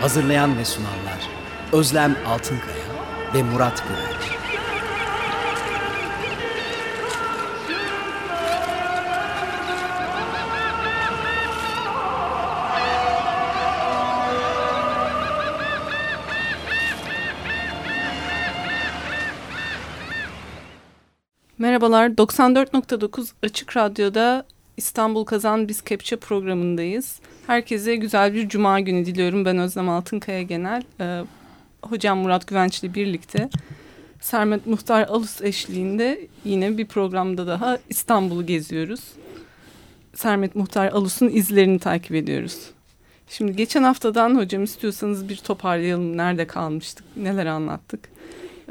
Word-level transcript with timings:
Hazırlayan 0.00 0.58
ve 0.58 0.64
sunanlar 0.64 1.28
Özlem 1.72 2.16
Altınkaya 2.26 2.84
ve 3.34 3.42
Murat 3.42 3.84
Güvenç. 3.88 4.40
Merhabalar, 21.58 22.08
94.9 22.08 23.32
Açık 23.42 23.76
Radyo'da 23.76 24.46
İstanbul 24.76 25.24
Kazan 25.24 25.68
Biz 25.68 25.82
Kepçe 25.82 26.16
programındayız. 26.16 27.20
Herkese 27.50 27.96
güzel 27.96 28.34
bir 28.34 28.48
cuma 28.48 28.80
günü 28.80 29.06
diliyorum. 29.06 29.44
Ben 29.44 29.58
Özlem 29.58 29.88
Altınkaya 29.88 30.42
Genel. 30.42 30.82
Ee, 31.00 31.24
hocam 31.82 32.18
Murat 32.18 32.46
Güvenç 32.46 32.82
ile 32.82 32.94
birlikte 32.94 33.48
Sermet 34.20 34.66
Muhtar 34.66 35.02
Alus 35.08 35.42
eşliğinde 35.42 36.28
yine 36.44 36.78
bir 36.78 36.86
programda 36.86 37.46
daha 37.46 37.78
İstanbul'u 37.88 38.46
geziyoruz. 38.46 39.00
Sermet 40.14 40.56
Muhtar 40.56 40.88
Alus'un 40.88 41.28
izlerini 41.28 41.78
takip 41.78 42.14
ediyoruz. 42.14 42.70
Şimdi 43.28 43.56
geçen 43.56 43.82
haftadan 43.82 44.36
hocam 44.36 44.64
istiyorsanız 44.64 45.28
bir 45.28 45.36
toparlayalım. 45.36 46.16
Nerede 46.16 46.46
kalmıştık, 46.46 47.04
neler 47.16 47.46
anlattık. 47.46 48.08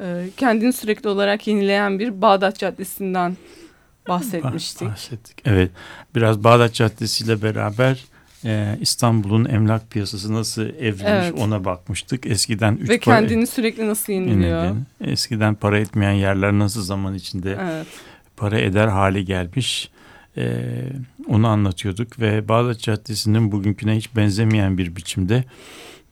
Ee, 0.01 0.29
kendini 0.37 0.73
sürekli 0.73 1.09
olarak 1.09 1.47
yenileyen 1.47 1.99
bir 1.99 2.21
Bağdat 2.21 2.59
Caddesi'nden 2.59 3.37
bahsetmiştik. 4.07 4.87
Bahsettik. 4.87 5.37
Evet. 5.45 5.71
Biraz 6.15 6.43
Bağdat 6.43 6.73
Caddesi 6.73 7.23
ile 7.23 7.41
beraber 7.41 8.05
e, 8.45 8.77
İstanbul'un 8.81 9.45
emlak 9.45 9.91
piyasası 9.91 10.33
nasıl 10.33 10.61
evrilmiş 10.61 11.03
Evet. 11.05 11.33
ona 11.39 11.65
bakmıştık. 11.65 12.25
Eskiden 12.25 12.75
üç 12.75 12.89
Ve 12.89 12.99
para- 12.99 13.19
kendini 13.19 13.47
sürekli 13.47 13.87
nasıl 13.87 14.13
yeniliyor. 14.13 14.75
Eskiden 15.01 15.55
para 15.55 15.79
etmeyen 15.79 16.11
yerler 16.11 16.51
nasıl 16.51 16.81
zaman 16.83 17.13
içinde 17.13 17.57
Evet. 17.61 17.87
para 18.37 18.59
eder 18.59 18.87
hale 18.87 19.21
gelmiş. 19.21 19.89
E, 20.37 20.63
onu 21.27 21.47
anlatıyorduk 21.47 22.19
ve 22.19 22.47
Bağdat 22.47 22.79
Caddesi'nin 22.79 23.51
bugünküne 23.51 23.95
hiç 23.97 24.15
benzemeyen 24.15 24.77
bir 24.77 24.95
biçimde 24.95 25.43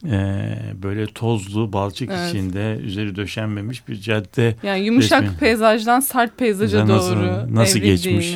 e, 0.06 0.56
böyle 0.84 1.06
tozlu 1.06 1.74
balçık 1.74 2.10
Evet. 2.12 2.30
içinde 2.30 2.78
üzeri 2.84 3.16
döşenmemiş 3.16 3.88
bir 3.88 3.96
cadde 3.96 4.56
Yani 4.64 4.80
yumuşak 4.86 5.24
Resmi. 5.24 5.38
peyzajdan 5.38 6.00
sert 6.00 6.38
peyzaja 6.38 6.88
Nasıl- 6.88 7.16
doğru 7.16 7.56
nasıl 7.56 7.80
geçmiş? 7.80 8.34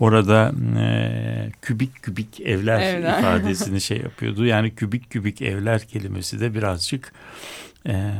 Orada 0.00 0.52
e, 0.80 1.52
kübik 1.62 2.02
kübik 2.02 2.40
evler, 2.40 2.80
Evler. 2.80 3.18
ifadesini 3.18 3.80
şey 3.80 3.98
yapıyordu. 3.98 4.44
Yani 4.46 4.74
kübik 4.74 5.10
kübik 5.10 5.42
evler 5.42 5.80
kelimesi 5.86 6.40
de 6.40 6.54
birazcık 6.54 7.12
e, 7.86 8.10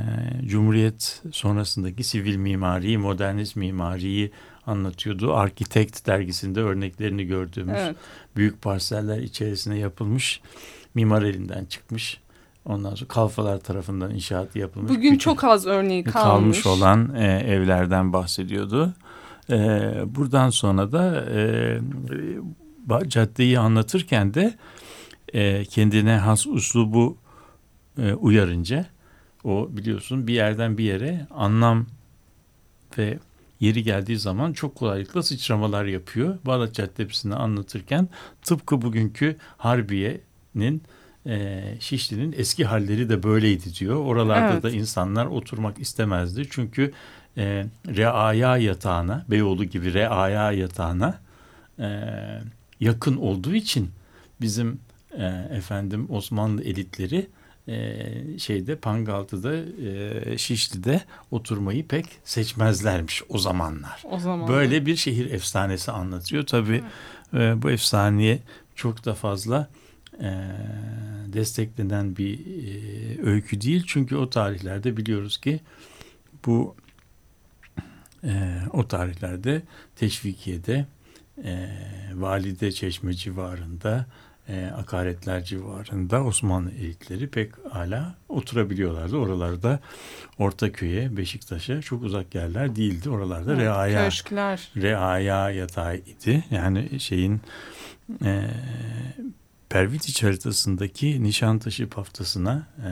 Cumhuriyet 0.47 1.23
sonrasındaki 1.33 2.05
sivil 2.05 2.37
mimariyi, 2.37 2.99
modernist 2.99 3.57
mimariyi 3.57 4.31
anlatıyordu. 4.67 5.35
Architect 5.35 6.07
dergisinde 6.07 6.61
örneklerini 6.61 7.25
gördüğümüz 7.27 7.77
Evet. 7.79 7.97
büyük 8.37 8.63
parseller 8.63 9.19
içerisine 9.19 9.79
yapılmış 9.79 10.41
mimar 10.95 11.23
elinden 11.23 11.65
çıkmış. 11.65 12.21
Ondan 12.65 12.95
sonra 12.95 13.09
kalfalar 13.09 13.61
tarafından 13.61 14.15
inşaat 14.15 14.57
yapılmış. 14.57 14.91
Bugün 14.91 15.11
küçük- 15.11 15.21
çok 15.21 15.45
az 15.45 15.67
örneği 15.67 16.05
kalmış. 16.05 16.63
kalmış 16.63 16.67
olan 16.67 17.15
e, 17.15 17.27
evlerden 17.27 18.13
bahsediyordu. 18.13 18.95
E, 19.51 19.57
buradan 20.07 20.51
sonra 20.51 20.93
da 20.93 21.25
e, 21.35 21.79
caddeyi 23.09 23.59
anlatırken 23.59 24.35
de 24.35 24.55
e, 25.35 25.65
kendine 25.65 26.17
has 26.17 26.47
uslubu 26.47 27.17
e, 27.99 28.13
uyarınca 28.13 28.87
o 29.45 29.69
biliyorsun 29.71 30.27
bir 30.27 30.35
yerden 30.35 30.79
bir 30.79 30.85
yere 30.85 31.27
anlam 31.31 31.87
ve 32.99 33.19
yeri 33.61 33.83
geldiği 33.83 34.19
zaman 34.19 34.53
çok 34.53 34.75
kolaylıkla 34.75 35.23
sıçramalar 35.23 35.85
yapıyor. 35.85 36.39
Bağdat 36.47 36.75
Caddesi'ni 36.75 37.35
anlatırken 37.35 38.09
tıpkı 38.43 38.83
bugünkü 38.83 39.37
Harbiye'nin 39.57 40.83
e, 41.27 41.63
Şişli'nin 41.81 42.35
eski 42.39 42.65
halleri 42.65 43.09
de 43.09 43.23
böyleydi 43.23 43.75
diyor. 43.75 43.97
Oralarda 43.97 44.53
Evet. 44.53 44.63
da 44.63 44.71
insanlar 44.71 45.27
oturmak 45.27 45.79
istemezdi. 45.79 46.47
Çünkü 46.51 46.93
e, 47.37 47.67
reaya 47.97 48.57
yatağına, 48.57 49.25
Beyoğlu 49.31 49.65
gibi 49.65 49.95
reaya 49.95 50.53
yatağına 50.53 51.19
e, 51.79 51.89
yakın 52.81 53.17
olduğu 53.17 53.55
için 53.55 53.91
bizim 54.41 54.81
e, 55.19 55.25
efendim 55.57 56.07
Osmanlı 56.11 56.65
elitleri 56.65 57.27
e, 57.69 58.07
şeyde 58.39 58.77
Pangaltı'da 58.77 59.55
e, 59.57 60.39
Şişli'de 60.39 61.01
oturmayı 61.31 61.87
pek 61.87 62.07
seçmezlermiş 62.25 63.23
o 63.29 63.39
zamanlar. 63.39 64.03
O 64.11 64.19
zaman. 64.19 64.49
Böyle 64.49 64.87
bir 64.87 64.97
şehir 64.97 65.31
efsanesi 65.31 65.93
anlatıyor. 65.93 66.47
Tabii 66.47 66.83
e, 67.35 67.63
bu 67.63 67.71
efsaneye 67.71 68.39
çok 68.75 69.05
da 69.05 69.15
fazla 69.15 69.69
e, 70.21 70.31
desteklenen 71.33 72.17
bir 72.17 72.39
e, 72.39 73.23
öykü 73.23 73.61
değil. 73.61 73.85
Çünkü 73.87 74.17
o 74.17 74.31
tarihlerde 74.31 74.97
biliyoruz 74.97 75.39
ki 75.39 75.61
bu 76.47 76.77
e, 78.25 78.59
o 78.73 78.89
tarihlerde 78.89 79.63
Teşvikiye'de 79.97 80.87
e, 81.45 81.69
Valide 82.15 82.73
Çeşme 82.73 83.15
civarında 83.15 84.07
e, 84.49 84.67
akaretler 84.77 85.45
civarında 85.45 86.25
Osmanlı 86.25 86.71
elitleri 86.73 87.29
pek 87.29 87.53
hala 87.71 88.15
oturabiliyorlardı. 88.29 89.17
Oralarda 89.17 89.81
Ortaköy'e, 90.39 91.17
Beşiktaş'a 91.17 91.81
çok 91.83 92.03
uzak 92.03 92.35
yerler 92.35 92.77
değildi. 92.77 93.11
Oralarda 93.11 93.53
Evet, 93.53 93.63
reaya 93.63 94.05
Köşkler. 94.05 94.69
reaya 94.77 95.51
yatağı 95.51 95.97
idi. 95.97 96.45
Yani 96.51 97.01
şeyin 97.01 97.41
e, 98.25 98.51
Pervitiç 99.71 100.23
haritasındaki 100.23 101.23
Nişantaşı 101.23 101.89
paftasına, 101.89 102.67
e, 102.87 102.91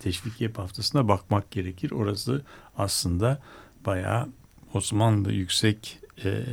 Teşvikiye 0.00 0.50
paftasına 0.50 1.08
bakmak 1.08 1.50
gerekir. 1.50 1.90
Orası 1.90 2.42
aslında 2.78 3.42
bayağı 3.86 4.28
Osmanlı 4.74 5.32
yüksek 5.32 5.98
e, 6.24 6.44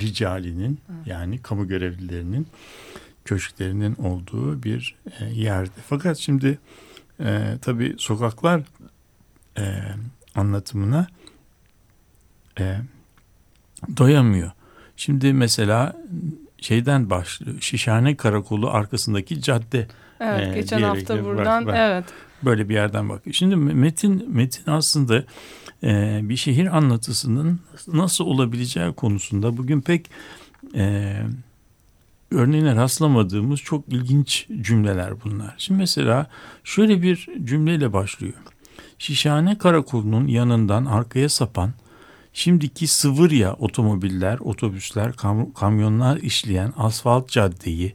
ricalinin 0.00 0.80
yani 1.06 1.42
kamu 1.42 1.68
görevlilerinin 1.68 2.46
köşklerinin 3.24 3.94
olduğu 3.94 4.62
bir 4.62 4.96
e, 5.20 5.24
yerdi. 5.24 5.80
Fakat 5.88 6.18
şimdi 6.18 6.58
e, 7.20 7.58
tabii 7.62 7.94
sokaklar 7.98 8.62
e, 9.58 9.82
anlatımına 10.34 11.06
e, 12.60 12.78
doyamıyor. 13.96 14.50
Şimdi 14.96 15.32
mesela 15.32 15.96
şeyden 16.64 17.10
başlıyor. 17.10 17.56
Şişhane 17.60 18.16
Karakolu 18.16 18.70
arkasındaki 18.70 19.42
cadde 19.42 19.88
Evet, 20.20 20.48
e, 20.48 20.60
geçen 20.60 20.82
hafta 20.82 21.24
buradan 21.24 21.66
bırak- 21.66 21.76
evet. 21.76 22.04
böyle 22.42 22.68
bir 22.68 22.74
yerden 22.74 23.08
bakıyor. 23.08 23.34
Şimdi 23.34 23.56
metin 23.56 24.24
metin 24.34 24.70
aslında 24.70 25.24
e, 25.82 26.20
bir 26.22 26.36
şehir 26.36 26.76
anlatısının 26.76 27.60
nasıl 27.92 28.24
olabileceği 28.24 28.92
konusunda 28.92 29.56
bugün 29.56 29.80
pek 29.80 30.10
e, 30.74 31.14
örneğine 32.30 32.76
rastlamadığımız 32.76 33.60
çok 33.60 33.88
ilginç 33.88 34.46
cümleler 34.60 35.12
bunlar. 35.24 35.54
Şimdi 35.58 35.78
mesela 35.80 36.26
şöyle 36.64 37.02
bir 37.02 37.28
cümleyle 37.44 37.92
başlıyor. 37.92 38.34
Şişhane 38.98 39.58
Karakolu'nun 39.58 40.26
yanından 40.26 40.84
arkaya 40.84 41.28
sapan 41.28 41.70
şimdiki 42.34 42.86
Sıvırya 42.86 43.54
otomobiller, 43.54 44.38
otobüsler, 44.38 45.12
kam- 45.12 45.52
kamyonlar 45.52 46.16
işleyen 46.16 46.72
asfalt 46.76 47.28
caddeyi, 47.28 47.94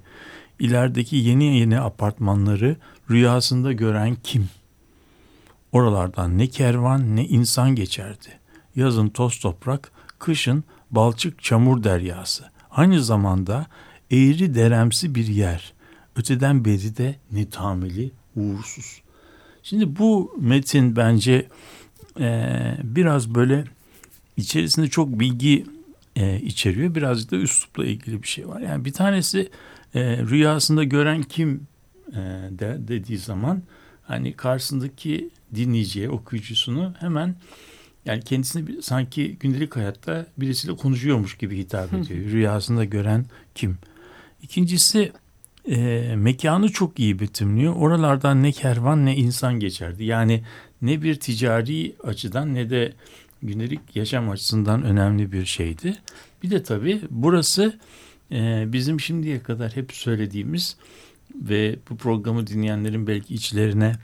ilerideki 0.60 1.16
yeni 1.16 1.58
yeni 1.60 1.80
apartmanları 1.80 2.76
rüyasında 3.10 3.72
gören 3.74 4.18
kim? 4.24 4.50
Oralardan 5.72 6.38
ne 6.38 6.48
kervan 6.48 7.16
ne 7.16 7.26
insan 7.26 7.76
geçerdi. 7.76 8.40
Yazın 8.76 9.10
toz 9.10 9.40
toprak, 9.40 9.92
kışın 10.20 10.64
balçık 10.92 11.44
çamur 11.44 11.84
deryası. 11.84 12.44
Aynı 12.72 13.04
zamanda 13.04 13.66
eğri 14.12 14.56
deremsi 14.56 15.16
bir 15.16 15.28
yer. 15.28 15.74
Öteden 16.16 16.66
beri 16.66 16.98
de 16.98 17.16
netameli, 17.32 18.12
uğursuz. 18.36 19.02
Şimdi 19.64 19.98
bu 20.00 20.36
metin 20.40 20.96
bence 20.96 21.48
e, 22.20 22.54
biraz 22.84 23.36
böyle 23.36 23.64
içerisinde 24.40 24.88
çok 24.88 25.20
bilgi 25.20 25.66
e, 26.16 26.42
içeriyor. 26.42 26.96
Birazcık 26.96 27.32
da 27.32 27.36
üslupla 27.36 27.86
ilgili 27.86 28.24
bir 28.24 28.28
şey 28.28 28.48
var. 28.48 28.62
Yani 28.62 28.86
bir 28.86 28.94
tanesi 28.94 29.50
e, 29.94 30.18
rüyasında 30.18 30.84
gören 30.84 31.24
kim 31.24 31.68
e, 32.12 32.16
de, 32.50 32.78
dediği 32.88 33.18
zaman 33.18 33.62
hani 34.04 34.34
karşısındaki 34.34 35.30
dinleyiciye, 35.56 36.10
okuyucusunu 36.10 36.94
hemen 37.00 37.36
yani 38.06 38.22
kendisini 38.24 38.68
bir, 38.68 38.82
sanki 38.82 39.38
gündelik 39.40 39.76
hayatta 39.76 40.26
birisiyle 40.38 40.76
konuşuyormuş 40.76 41.38
gibi 41.38 41.58
hitap 41.58 41.94
ediyor. 41.94 42.32
Rüyasında 42.32 42.86
gören 42.86 43.26
kim? 43.56 43.78
İkincisi 44.44 45.12
e, 45.70 46.14
mekanı 46.16 46.70
çok 46.70 47.00
iyi 47.00 47.20
betimliyor. 47.20 47.76
Oralardan 47.76 48.44
ne 48.44 48.52
kervan 48.52 49.06
ne 49.06 49.16
insan 49.16 49.60
geçerdi. 49.60 50.04
Yani 50.04 50.44
ne 50.82 51.02
bir 51.02 51.16
ticari 51.16 51.96
açıdan 52.04 52.54
ne 52.54 52.70
de 52.70 52.94
gündelik 53.42 53.96
yaşam 53.96 54.30
açısından 54.30 54.84
önemli 54.84 55.32
bir 55.32 55.46
şeydi. 55.46 55.96
Bir 56.44 56.52
de 56.52 56.64
tabii 56.64 57.02
burası 57.10 57.80
e, 58.32 58.64
bizim 58.68 59.00
şimdiye 59.00 59.40
kadar 59.40 59.76
hep 59.76 59.94
söylediğimiz 59.94 60.78
ve 61.36 61.76
bu 61.90 61.98
programı 61.98 62.48
dinleyenlerin 62.48 63.08
belki 63.08 63.34
içlerine 63.34 63.96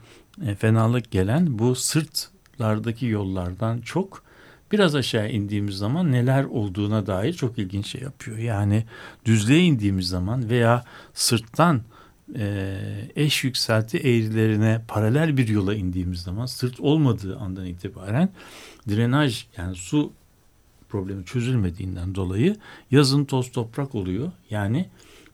e, 0.46 0.54
fenalık 0.54 1.10
gelen 1.10 1.58
bu 1.58 1.74
sırtlardaki 1.74 3.06
yollardan 3.06 3.78
çok 3.80 4.26
biraz 4.72 4.94
aşağı 4.94 5.30
indiğimiz 5.30 5.74
zaman 5.74 6.12
neler 6.12 6.44
olduğuna 6.44 7.06
dair 7.06 7.32
çok 7.32 7.58
ilginç 7.58 7.86
şey 7.86 8.00
yapıyor. 8.00 8.38
Yani 8.38 8.84
düzlüğe 9.24 9.60
indiğimiz 9.60 10.08
zaman 10.08 10.50
veya 10.50 10.84
sırttan 11.14 11.82
e, 12.38 12.76
eş 13.16 13.44
yükselti 13.44 13.98
eğrilerine 13.98 14.82
paralel 14.88 15.36
bir 15.36 15.48
yola 15.48 15.74
indiğimiz 15.74 16.22
zaman 16.22 16.46
sırt 16.46 16.80
olmadığı 16.80 17.36
andan 17.36 17.66
itibaren 17.66 18.28
drenaj 18.88 19.46
yani 19.56 19.74
su 19.76 20.12
problemi 20.88 21.24
çözülmediğinden 21.24 22.14
dolayı 22.14 22.56
yazın 22.90 23.24
toz 23.24 23.52
toprak 23.52 23.94
oluyor. 23.94 24.32
Yani 24.50 24.88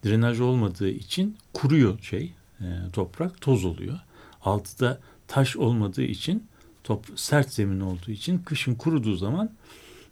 drenaj 0.05 0.41
olmadığı 0.41 0.89
için 0.91 1.37
kuruyor 1.53 1.99
şey 2.03 2.33
e, 2.61 2.65
toprak 2.93 3.41
toz 3.41 3.65
oluyor. 3.65 3.99
Altıda 4.45 5.01
taş 5.29 5.57
olmadığı 5.57 6.03
için 6.03 6.47
top, 6.85 7.07
sert 7.17 7.51
zemin 7.53 7.81
olduğu 7.81 8.11
için 8.11 8.39
kışın 8.39 8.75
kuruduğu 8.75 9.17
zaman 9.17 9.51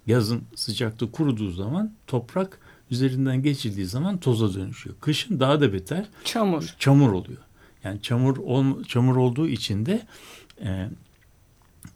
yazın 0.07 0.43
sıcakta 0.55 1.11
kuruduğu 1.11 1.51
zaman 1.51 1.93
toprak 2.07 2.59
üzerinden 2.91 3.43
geçildiği 3.43 3.85
zaman 3.85 4.17
toza 4.17 4.53
dönüşüyor. 4.53 4.95
Kışın 5.01 5.39
daha 5.39 5.61
da 5.61 5.73
beter 5.73 6.05
Çamur. 6.23 6.75
çamur 6.79 7.11
oluyor. 7.11 7.41
Yani 7.83 8.01
çamur 8.01 8.37
ol, 8.37 8.83
çamur 8.83 9.15
olduğu 9.15 9.47
için 9.47 9.85
de 9.85 10.07
e, 10.61 10.89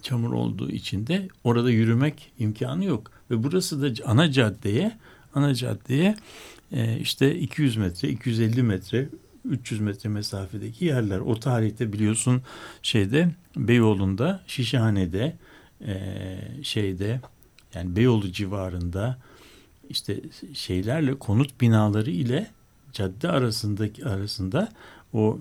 çamur 0.05 0.33
olduğu 0.33 0.69
için 0.71 1.07
de 1.07 1.27
orada 1.43 1.71
yürümek 1.71 2.31
imkanı 2.39 2.85
yok. 2.85 3.11
Ve 3.31 3.43
burası 3.43 3.81
da 3.81 4.03
ana 4.05 4.31
caddeye 4.31 4.97
ana 5.35 5.55
caddeye 5.55 6.15
e, 6.71 6.99
işte 6.99 7.35
200 7.35 7.77
metre, 7.77 8.09
250 8.09 8.63
metre, 8.63 9.09
300 9.45 9.81
metre 9.81 10.09
mesafedeki 10.09 10.85
yerler. 10.85 11.19
O 11.19 11.39
tarihte 11.39 11.93
biliyorsun 11.93 12.41
şeyde 12.81 13.29
Beyoğlu'nda, 13.57 14.41
Şişhane'de, 14.47 15.35
e, 15.87 15.93
şeyde 16.63 17.21
yani 17.73 17.95
Beyoğlu 17.95 18.31
civarında 18.31 19.17
işte 19.89 20.21
şeylerle 20.53 21.19
konut 21.19 21.61
binaları 21.61 22.11
ile 22.11 22.47
cadde 22.93 23.29
arasındaki 23.29 24.05
arasında 24.05 24.69
o 25.13 25.39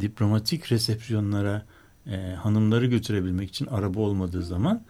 diplomatik 0.00 0.72
resepsiyonlara 0.72 1.66
e, 2.08 2.34
hanımları 2.34 2.86
götürebilmek 2.86 3.48
için 3.48 3.66
araba 3.66 4.00
olmadığı 4.00 4.42
zaman 4.42 4.82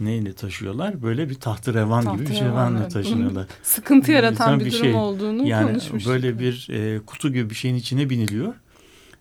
neyle 0.00 0.32
taşıyorlar? 0.32 1.02
Böyle 1.02 1.30
bir 1.30 1.34
tahterevan 1.34 2.16
gibi 2.16 2.30
bir 2.30 2.34
şeyvanla 2.34 2.88
taşınıyorlar. 2.88 3.46
Sıkıntı 3.62 4.12
yaratan 4.12 4.58
Güzel 4.58 4.60
bir, 4.60 4.64
bir 4.64 4.78
durum 4.78 4.84
şey. 4.84 4.94
olduğunu 4.94 5.46
Yani 5.46 5.68
konuşmuştuk. 5.70 6.12
böyle 6.12 6.38
bir 6.38 6.68
e, 6.70 7.00
kutu 7.06 7.32
gibi 7.32 7.50
bir 7.50 7.54
şeyin 7.54 7.74
içine 7.74 8.10
biniliyor. 8.10 8.54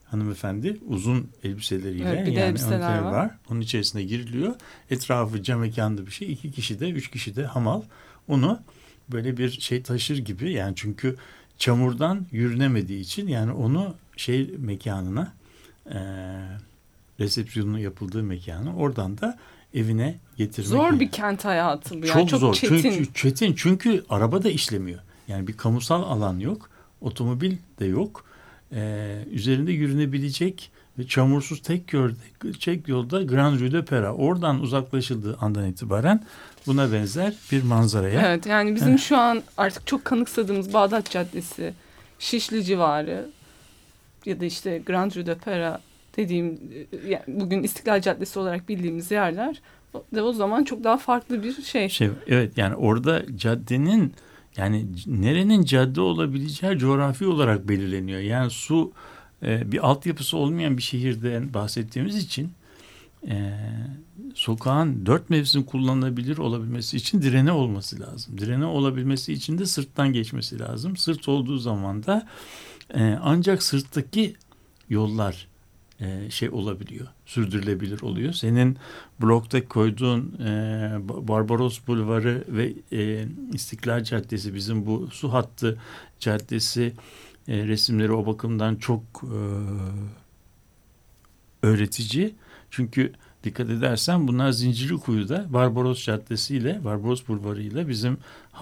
Hanımefendi 0.05 0.77
uzun 0.87 1.29
elbiseleriyle 1.43 2.09
Evet, 2.09 2.27
bir 2.27 2.35
de 2.35 2.39
yani 2.39 2.49
elbiseler 2.49 2.99
var. 2.99 3.11
var. 3.11 3.31
Onun 3.51 3.61
içerisine 3.61 4.03
giriliyor. 4.03 4.55
Etrafı 4.89 5.43
cam 5.43 5.59
mekanlı 5.59 6.05
bir 6.05 6.11
şey. 6.11 6.31
İki 6.33 6.51
kişi 6.51 6.79
de 6.79 6.89
üç 6.91 7.11
kişi 7.11 7.35
de 7.35 7.45
hamal. 7.45 7.81
Onu 8.27 8.59
böyle 9.11 9.37
bir 9.37 9.49
şey 9.49 9.81
taşır 9.83 10.17
gibi 10.17 10.51
yani 10.51 10.73
çünkü 10.75 11.15
çamurdan 11.57 12.25
yürünemediği 12.31 12.99
için 13.01 13.27
yani 13.27 13.51
onu 13.51 13.95
şey 14.17 14.53
mekanına 14.57 15.33
e, 15.93 15.97
resepsiyonun 17.19 17.77
yapıldığı 17.77 18.23
mekana 18.23 18.75
oradan 18.75 19.17
da 19.17 19.37
evine 19.73 20.15
getirmek. 20.37 20.69
Zor 20.69 20.99
bir 20.99 21.11
kent 21.11 21.45
hayatı 21.45 22.01
bu. 22.01 22.05
Yani. 22.05 22.13
Çok, 22.13 22.29
Çok, 22.29 22.39
zor. 22.39 22.53
çetin. 22.53 22.81
Çünkü 22.81 23.13
çetin 23.13 23.53
çünkü 23.53 24.03
araba 24.09 24.43
da 24.43 24.49
işlemiyor. 24.49 24.99
Yani 25.27 25.47
bir 25.47 25.57
kamusal 25.57 26.03
alan 26.03 26.39
yok. 26.39 26.69
Otomobil 27.01 27.57
de 27.79 27.85
yok. 27.85 28.25
Ee, 28.75 29.25
üzerinde 29.31 29.71
yürünebilecek 29.71 30.71
ve 30.99 31.07
çamursuz 31.07 31.61
tek 31.61 31.93
yolda, 31.93 32.13
tek 32.59 32.87
yolda 32.87 33.23
Grand 33.23 33.59
Rue 33.59 33.71
de 33.71 33.85
Pera. 33.85 34.13
Oradan 34.13 34.59
uzaklaşıldığı 34.59 35.37
andan 35.41 35.65
itibaren 35.69 36.23
buna 36.67 36.91
benzer 36.91 37.33
bir 37.51 37.63
manzaraya. 37.63 38.27
Evet 38.27 38.45
yani 38.45 38.75
bizim 38.75 38.99
şu 38.99 39.17
an 39.17 39.43
artık 39.57 39.87
çok 39.87 40.05
kanıksadığımız 40.05 40.73
Bağdat 40.73 41.09
Caddesi, 41.09 41.73
Şişli 42.19 42.63
civarı 42.63 43.29
ya 44.25 44.39
da 44.39 44.45
işte 44.45 44.81
Grand 44.85 45.15
Rue 45.15 45.25
de 45.25 45.35
Pera 45.35 45.81
dediğim 46.17 46.59
yani 47.07 47.23
bugün 47.27 47.63
İstiklal 47.63 48.01
Caddesi 48.01 48.39
olarak 48.39 48.69
bildiğimiz 48.69 49.11
yerler 49.11 49.61
de 50.15 50.21
o 50.21 50.33
zaman 50.33 50.63
çok 50.63 50.83
daha 50.83 50.97
farklı 50.97 51.43
bir 51.43 51.61
şey. 51.61 51.89
Şey, 51.89 52.09
evet 52.27 52.57
yani 52.57 52.75
orada 52.75 53.37
caddenin 53.37 54.13
yani 54.57 54.85
nerenin 55.07 55.63
cadde 55.63 56.01
olabileceği 56.01 56.77
coğrafi 56.77 57.27
olarak 57.27 57.69
belirleniyor. 57.69 58.19
Yani 58.19 58.49
su 58.49 58.91
e, 59.43 59.71
bir 59.71 59.87
altyapısı 59.87 60.37
olmayan 60.37 60.77
bir 60.77 60.81
şehirden 60.81 61.53
bahsettiğimiz 61.53 62.17
için 62.17 62.51
e, 63.27 63.53
sokağın 64.35 65.05
dört 65.05 65.29
mevsim 65.29 65.63
kullanılabilir 65.63 66.37
olabilmesi 66.37 66.97
için 66.97 67.21
direne 67.21 67.51
olması 67.51 67.99
lazım. 67.99 68.37
Direne 68.37 68.65
olabilmesi 68.65 69.33
için 69.33 69.57
de 69.57 69.65
sırttan 69.65 70.13
geçmesi 70.13 70.59
lazım. 70.59 70.97
Sırt 70.97 71.27
olduğu 71.27 71.57
zaman 71.57 72.05
da 72.05 72.27
e, 72.93 73.17
ancak 73.21 73.63
sırttaki 73.63 74.35
yollar 74.89 75.47
e, 75.99 76.29
şey 76.29 76.49
olabiliyor, 76.49 77.07
sürdürülebilir 77.25 78.01
oluyor. 78.01 78.33
Senin 78.33 78.77
blokta 79.21 79.67
koyduğun 79.67 80.39
e, 80.39 80.95
Barbaros 81.07 81.79
Bulvarı 81.87 82.43
ve 82.47 82.73
e, 82.91 83.27
İstiklal 83.53 84.03
Caddesi 84.03 84.55
bizim 84.55 84.85
bu 84.85 85.07
su 85.11 85.33
hattı 85.33 85.79
caddesi 86.19 86.93
e, 87.47 87.67
resimleri 87.67 88.11
o 88.11 88.25
bakımdan 88.25 88.75
çok 88.75 89.01
e, 89.23 89.37
öğretici. 91.63 92.35
Çünkü 92.71 93.13
dikkat 93.43 93.69
edersen 93.69 94.27
bunlar 94.27 94.51
Zincirlikuyu'da 94.51 95.45
Barbaros 95.49 96.05
Caddesi 96.05 96.55
ile 96.57 96.83
Barbaros 96.83 97.27
Bulvarı 97.27 97.61
ile 97.61 97.87
bizim 97.87 98.17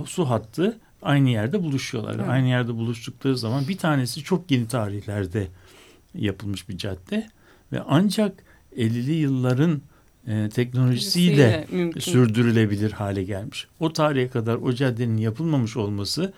su 0.05 0.29
hattı 0.29 0.79
aynı 1.01 1.29
yerde 1.29 1.63
buluşuyorlar. 1.63 2.15
Evet. 2.15 2.29
Aynı 2.29 2.47
yerde 2.47 2.73
buluştukları 2.73 3.38
zaman 3.38 3.67
bir 3.67 3.77
tanesi 3.77 4.23
çok 4.23 4.51
yeni 4.51 4.67
tarihlerde 4.67 5.47
yapılmış 6.15 6.69
bir 6.69 6.77
cadde 6.77 7.27
ve 7.71 7.81
ancak 7.87 8.43
50'li 8.77 9.11
yılların 9.13 9.81
e, 10.27 10.49
teknolojisiyle 10.49 11.67
mümkün. 11.71 11.99
sürdürülebilir 11.99 12.91
hale 12.91 13.23
gelmiş. 13.23 13.67
O 13.79 13.93
tarihe 13.93 14.27
kadar 14.27 14.55
o 14.55 14.73
caddenin 14.73 15.17
yapılmamış 15.17 15.77
olması 15.77 16.33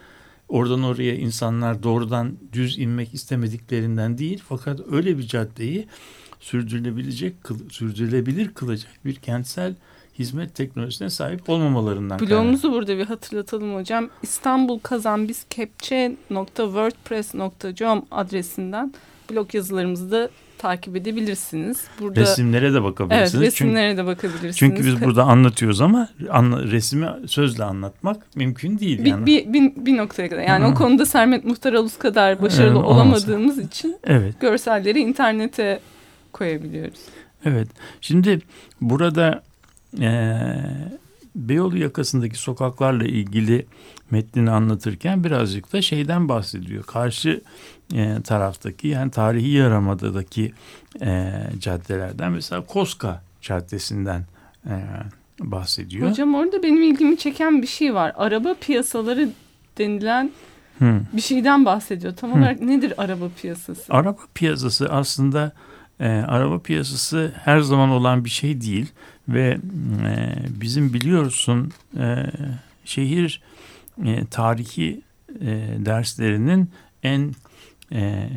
oradan 0.50 0.84
oraya 0.84 1.16
insanlar 1.16 1.84
doğrudan 1.84 2.38
düz 2.54 2.80
inmek 2.80 3.14
istemediklerinden 3.14 4.18
değil 4.18 4.44
fakat 4.48 4.80
öyle 4.92 5.18
bir 5.18 5.28
caddeyi 5.28 5.88
sürdürülebilecek 6.40 7.36
kıl- 7.44 7.70
sürdürülebilir 7.70 8.54
kılacak 8.54 8.92
bir 9.06 9.16
kentsel 9.16 9.76
hizmet 10.20 10.56
teknolojisine 10.56 11.10
sahip 11.10 11.50
olmamalarından 11.50 12.18
kaynaklı. 12.18 12.36
Blogumuzu 12.36 12.72
burada 12.72 12.98
bir 12.98 13.06
hatırlatalım 13.06 13.76
hocam. 13.76 14.10
İstanbul 14.24 14.80
Kazan 14.80 15.28
Biz 15.28 15.46
Kepçe.wordpress.com 15.50 18.06
adresinden 18.12 18.94
blog 19.32 19.56
yazılarımızı 19.56 20.12
da 20.12 20.30
takip 20.58 20.96
edebilirsiniz. 20.96 21.82
Burada 22.00 22.22
Resimlere 22.22 22.74
de 22.74 22.78
evet 22.78 22.84
bakabilirsiniz. 22.84 23.32
çünkü, 23.32 23.46
resimlere 23.46 23.98
de 23.98 24.06
bakabilirsiniz. 24.06 24.58
çünkü 24.58 24.86
biz 24.86 25.02
burada 25.02 25.24
anlatıyoruz 25.24 25.82
ama 25.82 26.10
anla, 26.30 26.64
resmi 26.64 27.08
sözle 27.28 27.64
anlatmak 27.64 28.36
mümkün 28.36 28.80
değil. 28.80 29.04
bir, 29.04 29.10
yani. 29.10 29.26
bir, 29.26 29.54
bir, 29.54 29.86
bir 29.86 29.98
noktaya 29.98 30.30
kadar. 30.30 30.42
Yani 30.42 30.66
Hı. 30.66 30.70
o 30.70 30.74
konuda 30.74 31.06
Sermet 31.06 31.46
Muhtaralus 31.46 31.98
kadar 31.98 32.42
başarılı 32.42 32.80
Evet, 32.80 32.86
olamadığımız 32.88 33.58
için 33.60 33.98
Evet. 34.04 34.40
görselleri 34.40 35.00
internete 35.00 35.80
koyabiliyoruz. 36.34 37.00
Evet. 37.46 37.68
Şimdi 38.02 38.40
burada 38.82 39.44
e, 40.02 40.38
Beyoğlu 41.36 41.78
yakasındaki 41.78 42.38
sokaklarla 42.38 43.06
ilgili 43.06 43.66
metnini 44.12 44.52
anlatırken 44.52 45.24
birazcık 45.24 45.74
da 45.74 45.82
şeyden 45.82 46.30
bahsediyor. 46.30 46.84
Karşı 46.84 47.42
e, 47.94 48.22
taraftaki 48.24 48.88
yani 48.88 49.12
tarihi 49.12 49.50
Yarımada'daki 49.50 50.54
e, 51.02 51.34
caddelerden 51.60 52.32
mesela 52.32 52.66
Koska 52.66 53.22
Caddesi'nden 53.42 54.26
e, 54.66 54.76
bahsediyor. 55.40 56.10
Hocam 56.10 56.36
orada 56.36 56.64
benim 56.64 56.82
ilgimi 56.82 57.18
çeken 57.18 57.62
bir 57.62 57.68
şey 57.68 57.94
var. 57.94 58.14
Araba 58.16 58.56
piyasaları 58.62 59.30
denilen 59.78 60.32
Hı. 60.80 61.02
bir 61.14 61.22
şeyden 61.22 61.66
bahsediyor. 61.66 62.16
Tam 62.16 62.32
olarak 62.32 62.62
nedir 62.62 62.94
araba 62.98 63.30
piyasası? 63.42 63.94
Araba 63.94 64.18
piyasası 64.34 64.90
aslında 64.90 65.52
e, 66.00 66.08
araba 66.08 66.60
piyasası 66.60 67.34
her 67.44 67.60
zaman 67.60 67.90
olan 67.90 68.26
bir 68.26 68.30
şey 68.30 68.62
değil 68.62 68.92
ve 69.30 69.58
e, 70.06 70.36
bizim 70.62 70.94
biliyorsun 70.94 71.72
e, 71.98 72.26
şehir 72.86 73.42
e, 74.06 74.26
tarihi 74.26 75.02
e, 75.42 75.46
derslerinin 75.78 76.70
en 77.04 77.34
e, 77.94 78.30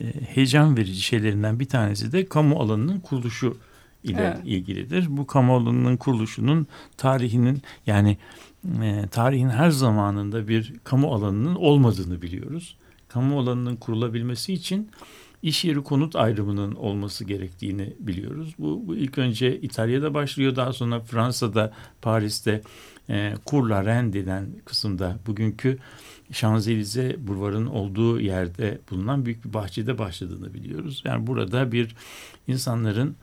e, 0.00 0.04
heyecan 0.26 0.76
verici 0.76 1.00
şeylerinden 1.02 1.60
bir 1.60 1.68
tanesi 1.68 2.12
de 2.12 2.26
kamu 2.26 2.56
alanının 2.60 3.00
kuruluşu 3.00 3.56
ile 4.04 4.20
Evet. 4.22 4.38
ilgilidir. 4.44 5.06
Bu 5.08 5.26
kamu 5.26 5.56
alanının 5.56 5.96
kuruluşunun 5.96 6.66
tarihinin 6.96 7.62
yani 7.86 8.16
e, 8.82 9.04
tarihin 9.10 9.48
her 9.48 9.70
zamanında 9.70 10.48
bir 10.48 10.74
kamu 10.84 11.14
alanının 11.14 11.54
olmadığını 11.54 12.22
biliyoruz. 12.22 12.76
Kamu 13.08 13.40
alanının 13.40 13.76
kurulabilmesi 13.76 14.52
için 14.52 14.90
iş 15.42 15.64
yeri 15.64 15.82
konut 15.82 16.16
ayrımının 16.16 16.74
olması 16.74 17.24
gerektiğini 17.24 17.92
biliyoruz. 18.00 18.54
Bu, 18.58 18.82
bu 18.86 18.96
ilk 18.96 19.18
önce 19.18 19.60
İtalya'da 19.60 20.14
başlıyor 20.14 20.56
daha 20.56 20.72
sonra 20.72 21.00
Fransa'da 21.00 21.72
Paris'te 22.02 22.62
e, 23.10 23.34
Cour 23.46 23.68
la 23.68 23.84
Reine 23.84 24.12
denen 24.12 24.46
kısımda 24.64 25.18
bugünkü 25.26 25.78
Şanzelize 26.32 27.16
Bulvarı'nın 27.18 27.66
olduğu 27.66 28.20
yerde 28.20 28.78
bulunan 28.90 29.26
büyük 29.26 29.44
bir 29.44 29.52
bahçede 29.52 29.98
başladığını 29.98 30.54
biliyoruz. 30.54 31.02
Yani 31.04 31.26
burada 31.26 31.72
bir 31.72 31.96
insanların 32.48 33.16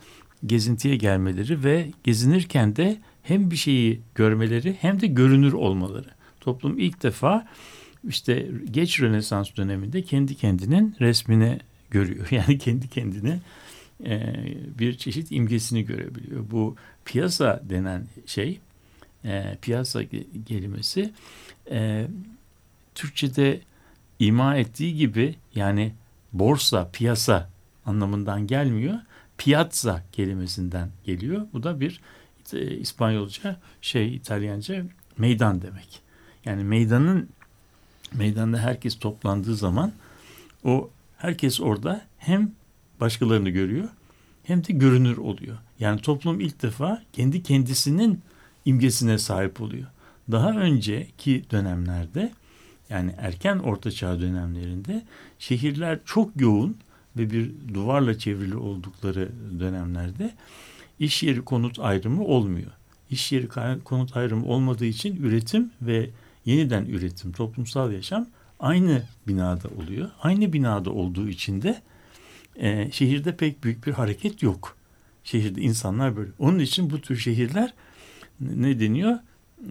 gezintiye 0.45 0.95
gelmeleri 0.95 1.63
ve 1.63 1.91
gezinirken 2.03 2.75
de 2.75 2.97
hem 3.23 3.51
bir 3.51 3.55
şeyi 3.55 4.01
görmeleri 4.15 4.77
hem 4.81 5.01
de 5.01 5.07
görünür 5.07 5.53
olmaları. 5.53 6.09
Toplum 6.39 6.79
ilk 6.79 7.03
defa 7.03 7.47
işte 8.07 8.51
geç 8.71 9.01
Rönesans 9.01 9.55
döneminde 9.57 10.01
kendi 10.01 10.35
kendinin 10.35 10.95
resmini 10.99 11.59
görüyor. 11.91 12.27
Yani 12.31 12.57
kendi 12.57 12.87
kendine 12.87 13.39
e, 14.05 14.33
bir 14.79 14.97
çeşit 14.97 15.31
imgesini 15.31 15.85
görebiliyor. 15.85 16.51
Bu 16.51 16.75
piyasa 17.05 17.61
denen 17.69 18.07
şey, 18.25 18.59
e, 19.25 19.57
piyasa 19.61 20.01
kelimesi 20.45 21.13
e, 21.71 22.07
Türkçe'de 22.95 23.61
ima 24.19 24.55
ettiği 24.55 24.95
gibi 24.95 25.35
yani 25.55 25.93
borsa, 26.33 26.89
piyasa 26.93 27.49
anlamından 27.85 28.47
gelmiyor. 28.47 28.95
Piazza 29.37 30.03
kelimesinden 30.11 30.89
geliyor. 31.05 31.47
Bu 31.53 31.63
da 31.63 31.79
bir 31.79 32.01
e, 32.53 32.77
İspanyolca 32.77 33.59
şey 33.81 34.15
İtalyanca 34.15 34.85
meydan 35.17 35.61
demek. 35.61 36.01
Yani 36.45 36.63
meydanın 36.63 37.29
meydanda 38.13 38.57
herkes 38.57 38.99
toplandığı 38.99 39.55
zaman 39.55 39.91
o 40.63 40.89
herkes 41.17 41.61
orada 41.61 42.01
hem 42.17 42.51
başkalarını 42.99 43.49
görüyor 43.49 43.89
hem 44.43 44.63
de 44.63 44.73
görünür 44.73 45.17
oluyor. 45.17 45.57
Yani 45.79 46.01
toplum 46.01 46.39
ilk 46.39 46.61
defa 46.61 47.03
kendi 47.13 47.43
kendisinin 47.43 48.21
imgesine 48.67 49.17
sahip 49.17 49.61
oluyor. 49.61 49.87
Daha 50.31 50.51
önceki 50.51 51.43
dönemlerde 51.51 52.31
yani 52.89 53.15
erken 53.17 53.59
ortaçağ 53.59 54.19
dönemlerinde 54.19 55.05
şehirler 55.39 55.99
çok 56.05 56.41
yoğun 56.41 56.77
ve 57.17 57.31
bir 57.31 57.51
duvarla 57.73 58.17
çevrili 58.17 58.55
oldukları 58.55 59.29
dönemlerde 59.59 60.33
iş 60.99 61.23
yeri 61.23 61.41
konut 61.41 61.79
ayrımı 61.79 62.23
olmuyor. 62.23 62.71
İş 63.09 63.31
yeri 63.31 63.47
konut 63.83 64.17
ayrımı 64.17 64.45
olmadığı 64.45 64.85
için 64.85 65.23
üretim 65.23 65.71
ve 65.81 66.09
yeniden 66.45 66.85
üretim, 66.85 67.31
toplumsal 67.31 67.91
yaşam 67.91 68.27
aynı 68.59 69.03
binada 69.27 69.67
oluyor. 69.67 70.09
Aynı 70.21 70.53
binada 70.53 70.91
olduğu 70.91 71.29
için 71.29 71.61
de 71.61 71.81
e, 72.55 72.91
şehirde 72.91 73.35
pek 73.35 73.63
büyük 73.63 73.87
bir 73.87 73.93
hareket 73.93 74.43
yok. 74.43 74.77
Şehirde 75.23 75.61
insanlar 75.61 76.15
böyle. 76.15 76.31
Onun 76.39 76.59
için 76.59 76.89
bu 76.89 77.01
tür 77.01 77.17
şehirler 77.17 77.73
ne 78.41 78.79
deniyor? 78.79 79.17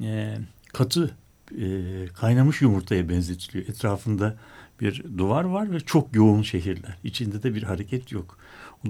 E, 0.02 0.38
katı 0.72 1.16
e, 1.58 2.06
kaynamış 2.14 2.62
yumurtaya 2.62 3.08
benzetiliyor. 3.08 3.68
Etrafında 3.68 4.36
bir 4.80 5.04
duvar 5.18 5.44
var 5.44 5.72
ve 5.72 5.80
çok 5.80 6.16
yoğun 6.16 6.42
şehirler. 6.42 6.98
İçinde 7.04 7.42
de 7.42 7.54
bir 7.54 7.62
hareket 7.62 8.12
yok. 8.12 8.38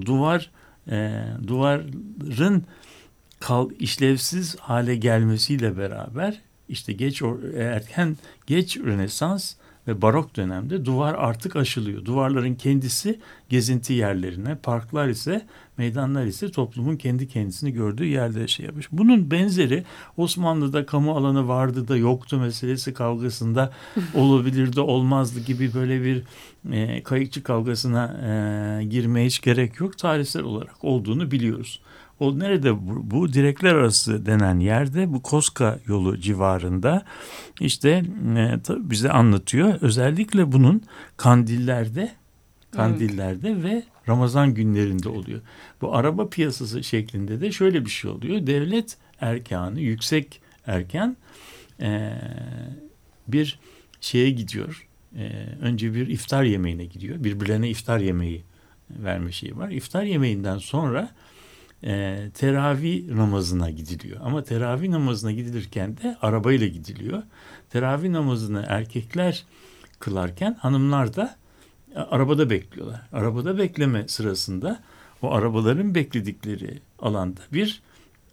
Duvar 0.05 0.51
e, 0.91 1.23
duvarın 1.47 2.63
kal, 3.39 3.69
işlevsiz 3.79 4.55
hale 4.55 4.95
gelmesiyle 4.95 5.77
beraber 5.77 6.41
işte 6.69 6.93
geç 6.93 7.21
erken 7.57 8.17
geç 8.47 8.77
Rönesans 8.77 9.55
ve 9.87 10.01
barok 10.01 10.35
dönemde 10.35 10.85
duvar 10.85 11.13
artık 11.13 11.55
aşılıyor. 11.55 12.05
Duvarların 12.05 12.55
kendisi 12.55 13.19
gezinti 13.49 13.93
yerlerine, 13.93 14.55
parklar 14.55 15.07
ise 15.07 15.45
meydanlar 15.77 16.25
ise 16.25 16.51
toplumun 16.51 16.95
kendi 16.95 17.27
kendisini 17.27 17.71
gördüğü 17.71 18.05
yerde 18.05 18.47
şey 18.47 18.65
yapmış. 18.65 18.87
Bunun 18.91 19.31
benzeri 19.31 19.83
Osmanlı'da 20.17 20.85
kamu 20.85 21.15
alanı 21.15 21.47
vardı 21.47 21.87
da 21.87 21.97
yoktu 21.97 22.37
meselesi 22.37 22.93
kavgasında 22.93 23.71
olabilirdi 24.15 24.81
olmazdı 24.81 25.39
gibi 25.39 25.73
böyle 25.73 26.03
bir 26.03 26.23
e, 26.71 27.03
kayıkçı 27.03 27.43
kavgasına 27.43 28.05
e, 28.05 28.83
girmeye 28.83 29.25
hiç 29.25 29.41
gerek 29.41 29.79
yok. 29.79 29.97
Tarihsel 29.97 30.43
olarak 30.43 30.83
olduğunu 30.83 31.31
biliyoruz. 31.31 31.81
O 32.19 32.39
nerede 32.39 32.73
bu, 32.75 33.11
bu 33.11 33.33
direkler 33.33 33.75
arası 33.75 34.25
denen 34.25 34.59
yerde 34.59 35.13
bu 35.13 35.21
Koska 35.21 35.79
yolu 35.87 36.17
civarında 36.17 37.05
işte 37.59 38.03
e, 38.37 38.59
tabii 38.63 38.89
bize 38.89 39.11
anlatıyor. 39.11 39.73
Özellikle 39.81 40.51
bunun 40.51 40.81
kandillerde 41.17 42.11
kandillerde 42.71 43.63
ve 43.63 43.83
Ramazan 44.07 44.53
günlerinde 44.53 45.09
oluyor. 45.09 45.41
Bu 45.81 45.95
araba 45.95 46.29
piyasası 46.29 46.83
şeklinde 46.83 47.41
de 47.41 47.51
şöyle 47.51 47.85
bir 47.85 47.89
şey 47.89 48.11
oluyor. 48.11 48.47
Devlet 48.47 48.97
erkanı, 49.21 49.79
yüksek 49.79 50.41
erken 50.67 51.17
e, 51.81 52.13
bir 53.27 53.59
şeye 54.01 54.29
gidiyor. 54.29 54.87
E, 55.15 55.29
önce 55.61 55.93
bir 55.93 56.07
iftar 56.07 56.43
yemeğine 56.43 56.85
gidiyor. 56.85 57.23
Birbirlerine 57.23 57.69
iftar 57.69 57.99
yemeği 57.99 58.43
verme 58.89 59.31
şeyi 59.31 59.57
var. 59.57 59.69
İftar 59.69 60.03
yemeğinden 60.03 60.57
sonra 60.57 61.09
e, 61.83 62.17
teravih 62.33 63.07
namazına 63.09 63.69
gidiliyor. 63.69 64.19
Ama 64.23 64.43
teravih 64.43 64.89
namazına 64.89 65.31
gidilirken 65.31 65.97
de 65.97 66.17
arabayla 66.21 66.67
gidiliyor. 66.67 67.23
Teravih 67.69 68.09
namazını 68.09 68.65
erkekler 68.67 69.45
kılarken 69.99 70.53
hanımlar 70.53 71.15
da 71.15 71.35
arabada 72.01 72.49
bekliyorlar. 72.49 73.01
Arabada 73.13 73.57
bekleme 73.57 74.07
sırasında 74.07 74.79
o 75.21 75.31
arabaların 75.31 75.95
bekledikleri 75.95 76.79
alanda 76.99 77.39
bir 77.53 77.81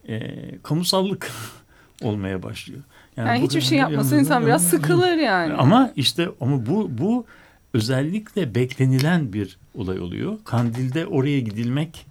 e, 0.09 0.31
kamusallık 0.63 1.31
olmaya 2.03 2.43
başlıyor. 2.43 2.81
Yani 3.17 3.41
bu- 3.41 3.45
hiçbir 3.45 3.61
şey 3.61 3.79
yapmasa 3.79 4.17
insan 4.19 4.47
biraz 4.47 4.65
sıkılır 4.65 5.17
yani. 5.17 5.53
Ama 5.53 5.93
işte 5.97 6.29
ama 6.41 6.67
bu 6.67 6.91
bu 6.99 7.27
özellikle 7.75 8.55
beklenilen 8.55 9.33
bir 9.33 9.59
olay 9.75 10.01
oluyor. 10.01 10.39
Kandil'de 10.45 11.07
oraya 11.07 11.41
gidilmek, 11.41 12.07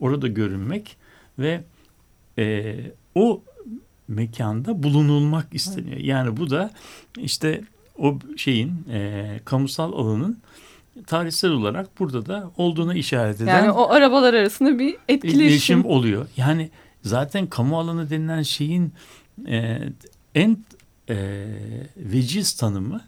orada 0.00 0.28
görünmek 0.28 0.96
ve 1.38 1.64
e, 2.38 2.76
o 3.14 3.42
mekanda 4.08 4.82
bulunulmak 4.82 5.46
isteniyor. 5.54 5.96
Yani 5.96 6.36
bu 6.36 6.50
da 6.50 6.70
işte 7.18 7.60
o 7.98 8.18
şeyin 8.36 8.72
e, 8.92 9.40
kamusal 9.44 9.92
alanın 9.92 10.38
tarihsel 11.06 11.50
olarak 11.50 11.98
burada 11.98 12.26
da 12.26 12.50
olduğuna 12.56 12.94
işaret 12.94 13.40
eden 13.40 13.56
Yani 13.58 13.70
o 13.70 13.90
arabalar 13.90 14.34
arasında 14.34 14.78
bir 14.78 14.96
etkileşim. 15.08 15.40
iletişim 15.40 15.84
oluyor. 15.84 16.26
Yani 16.36 16.70
zaten 17.02 17.46
kamu 17.46 17.78
alanı 17.78 18.10
denilen 18.10 18.42
şeyin 18.42 18.92
e, 19.48 19.78
en 20.34 20.64
e, 21.10 21.16
veciz 21.96 22.52
tanımı 22.52 23.00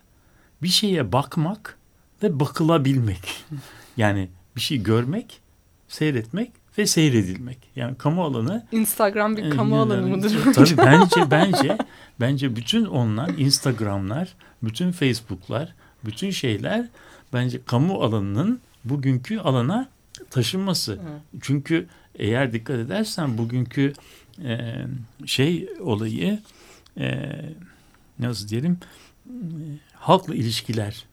bir 0.62 0.68
şeye 0.68 1.12
bakmak 1.12 1.78
ve 2.22 2.40
bakılabilmek. 2.40 3.44
Yani 3.96 4.28
bir 4.56 4.60
şey 4.60 4.82
görmek, 4.82 5.40
seyretmek 5.88 6.50
ve 6.78 6.86
seyredilmek. 6.86 7.58
Yani 7.76 7.94
kamu 7.96 8.24
alanı 8.24 8.66
Instagram 8.72 9.36
bir 9.36 9.44
e, 9.44 9.50
kamu 9.50 9.74
yani- 9.76 9.92
alanı 9.92 10.06
mıdır? 10.06 10.38
Tabii 10.54 10.76
bence 10.76 11.20
bence 11.30 11.78
bence 12.20 12.56
bütün 12.56 12.84
onlar 12.84 13.28
Instagram'lar, 13.28 14.34
bütün 14.62 14.92
Facebook'lar, 14.92 15.74
bütün 16.04 16.30
şeyler 16.30 16.86
bence 17.32 17.60
kamu 17.66 17.94
alanının 18.02 18.60
bugünkü 18.84 19.38
alana 19.38 19.88
taşınması. 20.30 20.98
Çünkü 21.40 21.86
eğer 22.18 22.52
dikkat 22.52 22.76
edersen 22.76 23.38
bugünkü 23.38 23.92
e, 24.44 24.84
şey 25.26 25.68
olayı 25.80 26.40
e, 26.98 27.32
nasıl 28.18 28.48
diyelim 28.48 28.78
e, 29.26 29.34
halkla 29.94 30.34
ilişkiler 30.34 31.04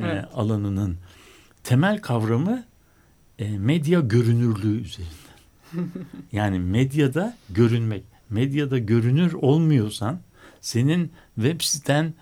e, 0.00 0.04
Evet. 0.04 0.24
alanının 0.34 0.96
temel 1.64 2.00
kavramı 2.00 2.64
e, 3.38 3.58
medya 3.58 4.00
görünürlüğü 4.00 4.80
üzerinden. 4.80 5.16
yani 6.32 6.58
medyada 6.58 7.36
görünmek. 7.50 8.02
Medyada 8.30 8.78
görünür 8.78 9.32
olmuyorsan 9.32 10.20
senin 10.60 11.12
web 11.34 11.60
siten 11.60 12.14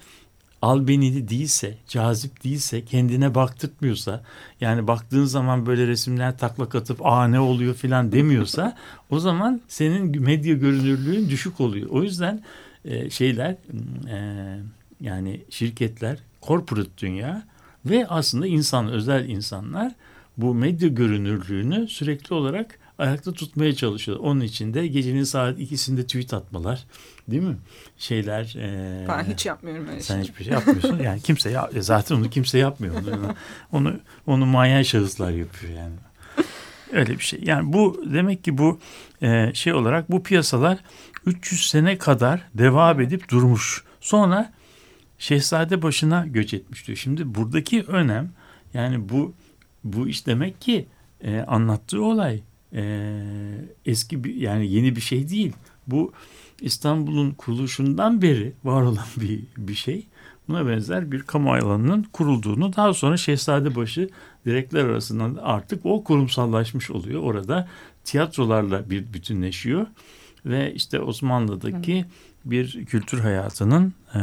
albenili 0.64 1.28
değilse, 1.28 1.75
cazip 1.88 2.44
değilse, 2.44 2.85
kendine 2.85 3.35
baktırtmıyorsa, 3.35 4.25
yani 4.61 4.87
baktığın 4.87 5.25
zaman 5.25 5.66
böyle 5.66 5.87
resimler 5.87 6.38
taklak 6.38 6.75
atıp 6.75 7.06
aa 7.06 7.28
ne 7.28 7.40
oluyor 7.40 7.75
filan 7.75 8.12
demiyorsa 8.12 8.76
o 9.11 9.18
zaman 9.18 9.61
senin 9.68 10.23
medya 10.23 10.54
görünürlüğün 10.54 11.28
düşük 11.28 11.61
oluyor. 11.61 11.90
O 11.90 12.02
yüzden 12.02 12.42
e, 12.85 13.11
şeyler 13.11 13.56
e, 14.11 14.59
yani 15.00 15.40
şirketler, 15.50 16.18
corporate 16.42 16.99
dünya 16.99 17.42
ve 17.87 18.06
aslında 18.09 18.47
insan, 18.47 18.88
özel 18.88 19.28
insanlar 19.28 19.92
bu 20.37 20.54
medya 20.54 20.88
görünürlüğünü 20.88 21.88
sürekli 21.88 22.35
olarak 22.35 22.78
ayakta 22.98 23.32
tutmaya 23.32 23.74
çalışıyor. 23.74 24.18
Onun 24.20 24.40
için 24.40 24.74
de 24.74 24.86
gecenin 24.86 25.24
saat 25.24 25.58
ikisinde 25.58 26.02
tweet 26.06 26.34
atmalar 26.34 26.84
değil 27.28 27.42
mi? 27.42 27.56
Şeyler. 27.98 28.54
e, 28.58 29.08
Ben 29.08 29.24
hiç 29.24 29.46
yapmıyorum 29.46 29.88
öyle 29.88 30.00
sen 30.00 30.14
şey. 30.14 30.24
hiçbir 30.32 30.44
şey 30.44 30.52
yapmıyorsun. 30.52 30.98
Yani 30.98 31.20
kimse 31.20 31.50
ya, 31.50 31.70
zaten 31.80 32.16
onu 32.16 32.30
kimse 32.30 32.58
yapmıyor. 32.58 32.94
Onu 32.94 33.34
onu, 33.72 34.00
onu 34.26 34.46
manyan 34.46 34.82
şahıslar 34.82 35.30
yapıyor 35.30 35.72
yani. 35.72 35.94
Öyle 36.92 37.12
bir 37.18 37.24
şey. 37.24 37.40
Yani 37.42 37.72
bu 37.72 38.02
demek 38.12 38.44
ki 38.44 38.58
bu 38.58 38.78
e, 39.22 39.50
şey 39.54 39.72
olarak 39.74 40.10
bu 40.10 40.22
piyasalar 40.22 40.78
300 41.26 41.68
sene 41.70 41.98
kadar 41.98 42.40
devam 42.54 43.00
edip 43.00 43.28
durmuş. 43.30 43.84
Sonra 44.00 44.52
şehzade 45.18 45.82
başına 45.82 46.26
göç 46.26 46.54
etmiş 46.54 46.86
diyor. 46.86 46.98
Şimdi 46.98 47.34
buradaki 47.34 47.82
önem 47.82 48.30
yani 48.74 49.08
bu 49.08 49.34
bu 49.84 50.08
iş 50.08 50.26
demek 50.26 50.60
ki 50.60 50.86
e, 51.24 51.40
anlattığı 51.40 52.02
olay 52.04 52.40
e, 52.75 53.12
eski 53.87 54.25
bir 54.25 54.35
yani 54.35 54.73
yeni 54.73 54.97
bir 54.97 55.00
şey 55.00 55.28
değil. 55.28 55.52
Bu 55.87 56.12
İstanbul'un 56.61 57.31
kuruluşundan 57.31 58.23
beri 58.23 58.52
var 58.64 58.83
olan 58.83 59.07
bir 59.16 59.40
bir 59.57 59.75
şey. 59.75 60.07
Buna 60.49 60.69
benzer 60.69 61.12
bir 61.12 61.23
kamu 61.23 61.52
alanının 61.52 62.02
kurulduğunu 62.12 62.76
daha 62.76 62.95
sonra 62.95 63.16
Şehzadebaşı 63.16 64.09
direkler 64.47 64.85
arasında 64.85 65.43
artık 65.43 65.87
o 65.87 66.04
kurumsallaşmış 66.04 66.90
oluyor. 66.90 67.23
Orada 67.23 67.69
tiyatrolarla 68.04 68.90
bir 68.90 69.12
bütünleşiyor 69.12 69.87
ve 70.47 70.75
işte 70.75 71.00
Osmanlı'daki 71.00 72.04
bir 72.45 72.85
kültür 72.85 73.21
hayatının 73.21 73.95
e, 74.14 74.21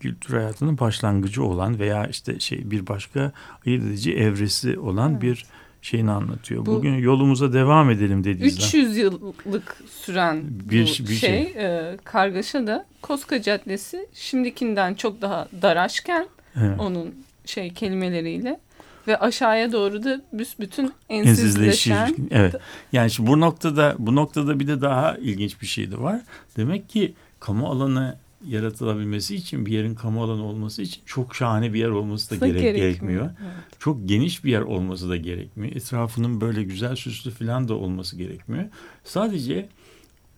kültür 0.00 0.34
hayatının 0.34 0.78
başlangıcı 0.78 1.44
olan 1.44 1.78
veya 1.78 2.06
işte 2.06 2.40
şey 2.40 2.70
bir 2.70 2.86
başka 2.86 3.32
ayırt 3.66 3.84
edici 3.84 4.14
evresi 4.14 4.78
olan 4.78 5.20
bir 5.20 5.46
şeyini 5.82 6.10
anlatıyor. 6.10 6.66
Bu- 6.66 6.74
Bugün 6.74 6.94
yolumuza 6.98 7.52
devam 7.52 7.90
edelim 7.90 8.24
dediği 8.24 8.50
zaman. 8.50 8.66
300 8.68 8.96
yıllık 8.96 9.76
süren 9.90 10.42
Bir- 10.44 10.82
bu 10.84 11.08
bir 11.08 11.14
şey, 11.14 11.16
şey. 11.18 11.42
e, 11.42 11.96
kargaşa 12.04 12.66
da 12.66 12.86
Koska 13.02 13.42
Caddesi 13.42 14.06
şimdikinden 14.14 14.94
çok 14.94 15.22
daha 15.22 15.48
daraşken 15.62 16.26
Evet. 16.56 16.80
onun 16.80 17.14
şey 17.44 17.70
kelimeleriyle 17.72 18.60
ve 19.08 19.16
aşağıya 19.18 19.72
doğru 19.72 20.04
da 20.04 20.20
büsbütün 20.32 20.92
ensizleşir. 21.08 21.90
ensizleşen 21.90 22.16
Evet. 22.30 22.54
Yani 22.92 23.10
şimdi 23.10 23.30
bu 23.30 23.40
noktada 23.40 23.94
bu 23.98 24.14
noktada 24.16 24.60
bir 24.60 24.66
de 24.66 24.80
daha 24.80 25.16
ilginç 25.16 25.60
bir 25.62 25.66
şey 25.66 25.90
de 25.92 25.98
var. 26.00 26.20
Demek 26.56 26.88
ki 26.88 27.12
kamu 27.40 27.66
alanı 27.66 28.16
yaratılabilmesi 28.48 29.34
için 29.36 29.66
bir 29.66 29.72
yerin 29.72 29.94
kamu 29.94 30.22
alanı 30.22 30.44
olması 30.44 30.82
için 30.82 31.02
çok 31.06 31.34
şahane 31.34 31.72
bir 31.74 31.78
yer 31.78 31.88
olması 31.88 32.36
da 32.36 32.40
da 32.40 32.46
gerek, 32.46 32.60
gerekmiyor. 32.62 32.84
gerekmiyor. 32.86 33.30
Çok 33.78 34.08
geniş 34.08 34.44
bir 34.44 34.50
yer 34.50 34.60
olması 34.60 35.08
da 35.08 35.16
gerekmiyor. 35.16 35.76
Etrafının 35.76 36.40
böyle 36.40 36.62
güzel 36.62 36.96
süslü 36.96 37.30
falan 37.30 37.68
da 37.68 37.74
olması 37.74 38.16
gerekmiyor. 38.16 38.64
Sadece 39.04 39.68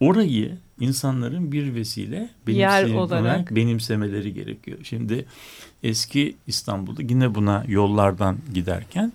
orayı 0.01 0.59
insanların 0.81 1.53
bir 1.53 1.75
vesile 1.75 2.31
Yer 2.47 2.85
benimse- 2.85 2.97
olarak. 2.97 3.55
benimsemeleri 3.57 4.35
gerekiyor. 4.35 4.79
Şimdi 4.83 5.27
eski 5.83 6.37
İstanbul'da 6.47 7.03
yine 7.03 7.35
buna 7.35 7.65
yollardan 7.69 8.37
giderken 8.55 9.13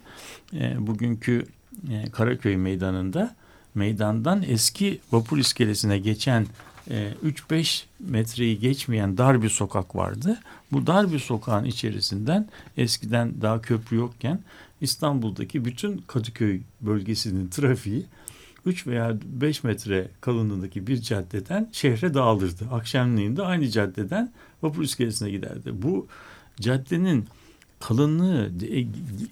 e, 0.54 0.88
bugünkü 0.88 1.46
e, 1.92 2.10
Karaköy 2.12 2.56
meydanında 2.58 3.36
meydandan 3.76 4.44
eski 4.48 5.00
vapur 5.12 5.38
iskelesine 5.38 6.00
geçen 6.00 6.46
3-5 6.90 7.84
metreyi 8.00 8.60
geçmeyen 8.60 9.18
dar 9.18 9.44
bir 9.44 9.50
sokak 9.50 9.96
vardı. 9.96 10.40
Bu 10.72 10.88
dar 10.88 11.12
bir 11.12 11.20
sokağın 11.20 11.66
içerisinden 11.66 12.50
eskiden 12.78 13.42
daha 13.42 13.62
köprü 13.62 13.96
yokken 13.96 14.40
İstanbul'daki 14.82 15.66
bütün 15.66 15.98
Kadıköy 15.98 16.62
bölgesinin 16.82 17.48
trafiği 17.50 18.06
3 18.66 18.88
veya 18.88 19.18
5 19.26 19.64
metre 19.64 20.08
kalınlığındaki 20.22 20.88
bir 20.88 21.02
caddeden 21.02 21.70
şehre 21.72 22.14
dağılırdı. 22.14 22.68
Akşamleyin 22.72 23.38
de 23.38 23.42
aynı 23.44 23.70
caddeden 23.70 24.32
vapur 24.62 24.84
iskelesine 24.84 25.32
giderdi. 25.32 25.72
Bu 25.74 26.08
caddenin 26.60 27.26
kalınlığı, 27.80 28.52
e, 28.72 28.86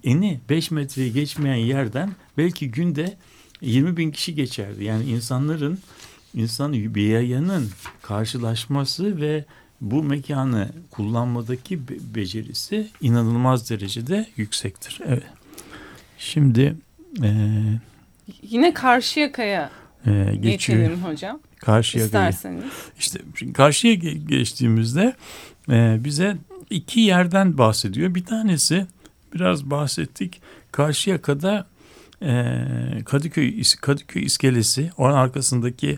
eni 0.04 0.40
5 0.50 0.72
metreyi 0.72 1.14
geçmeyen 1.14 1.66
yerden 1.66 2.12
belki 2.38 2.72
günde 2.72 3.18
20 3.62 3.98
bin 3.98 4.12
kişi 4.12 4.36
geçerdi. 4.36 4.84
Yani 4.84 5.04
insanların, 5.04 5.80
insan 6.38 6.74
bir 6.74 7.08
yayanın 7.08 7.70
karşılaşması 8.02 9.22
ve 9.22 9.46
bu 9.82 10.04
mekanı 10.04 10.70
kullanmadaki 10.92 11.88
be- 11.88 12.16
becerisi 12.16 12.88
inanılmaz 13.02 13.70
derecede 13.70 14.28
yüksektir. 14.38 15.00
Evet. 15.06 15.24
Şimdi 16.18 16.76
e, 17.24 17.30
Yine 18.42 18.74
Karşıyaka'ya 18.74 19.70
e, 20.06 20.36
geçelim 20.36 21.04
hocam. 21.04 21.40
Karşıya 21.60 22.06
isterseniz. 22.06 22.64
işte 23.00 23.20
karşıya 23.54 23.94
ge- 23.94 24.28
geçtiğimizde 24.28 25.16
e, 25.70 25.98
bize 26.04 26.38
iki 26.70 27.00
yerden 27.00 27.58
bahsediyor. 27.58 28.16
Bir 28.16 28.26
tanesi 28.26 28.86
biraz 29.34 29.64
bahsettik. 29.70 30.42
Karşıyaka'da 30.72 31.68
e, 32.22 33.04
Kadıköy 33.06 33.64
Kadıköy 33.82 34.24
iskelesi, 34.24 34.92
onun 34.98 35.14
arkasındaki 35.14 35.98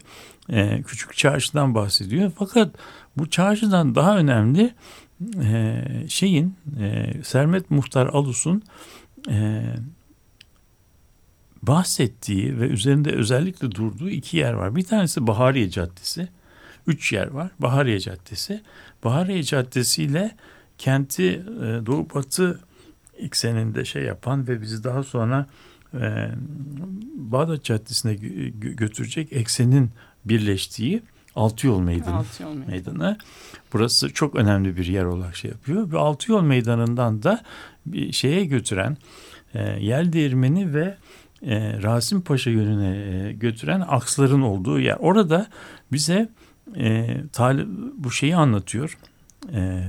e, 0.49 0.81
küçük 0.81 1.17
çarşıdan 1.17 1.75
bahsediyor. 1.75 2.31
Fakat 2.39 2.75
bu 3.17 3.29
çarşıdan 3.29 3.95
daha 3.95 4.17
önemli 4.17 4.73
e, 5.43 5.83
şeyin 6.07 6.55
e, 6.79 7.13
Sermet 7.23 7.71
Muhtar 7.71 8.07
Alus'un 8.07 8.63
bahsettiği 11.61 12.59
ve 12.59 12.67
üzerinde 12.67 13.11
özellikle 13.11 13.71
durduğu 13.71 14.09
iki 14.09 14.37
yer 14.37 14.53
var. 14.53 14.75
Bir 14.75 14.83
tanesi 14.83 15.27
Bahariye 15.27 15.69
Caddesi. 15.69 16.27
Üç 16.87 17.13
yer 17.13 17.27
var. 17.27 17.51
Bahariye 17.59 17.99
Caddesi. 17.99 18.61
Bahariye 19.03 19.43
Caddesi 19.43 20.03
ile 20.03 20.35
kenti 20.77 21.43
Doğu 21.85 22.07
Batı 22.13 22.59
ekseninde 23.17 23.85
şey 23.85 24.03
yapan 24.03 24.47
ve 24.47 24.61
bizi 24.61 24.83
daha 24.83 25.03
sonra 25.03 25.47
e, 25.93 26.29
Bağdat 27.15 27.63
Caddesi'ne 27.63 28.11
gö- 28.13 28.51
gö- 28.59 28.75
götürecek 28.75 29.33
eksenin 29.33 29.89
birleştiği 30.25 31.01
Altıyol 31.35 31.79
Meydanı 31.79 32.15
Altı 32.15 32.43
yol 32.43 32.53
meydanı. 32.53 33.17
Burası 33.73 34.13
çok 34.13 34.35
önemli 34.35 34.77
bir 34.77 34.85
yer 34.85 35.03
olarak 35.03 35.35
şey 35.35 35.51
yapıyor. 35.51 35.91
Ve 35.91 35.97
Altıyol 35.97 36.41
Meydanı'ndan 36.41 37.23
da 37.23 37.41
bir 37.85 38.11
şeye 38.11 38.45
götüren 38.45 38.97
e, 39.53 39.63
Yel 39.79 40.13
Değirmeni 40.13 40.73
ve 40.73 40.97
e, 41.45 41.83
Rasim 41.83 42.21
Paşa 42.21 42.49
yönüne 42.49 42.97
e, 42.97 43.33
götüren 43.33 43.83
aksların 43.87 44.41
olduğu 44.41 44.79
yer. 44.79 44.95
Orada 44.99 45.47
bize 45.91 46.29
e, 46.75 47.07
tali- 47.33 47.67
bu 47.97 48.11
şeyi 48.11 48.35
anlatıyor. 48.35 48.97
E, 49.53 49.83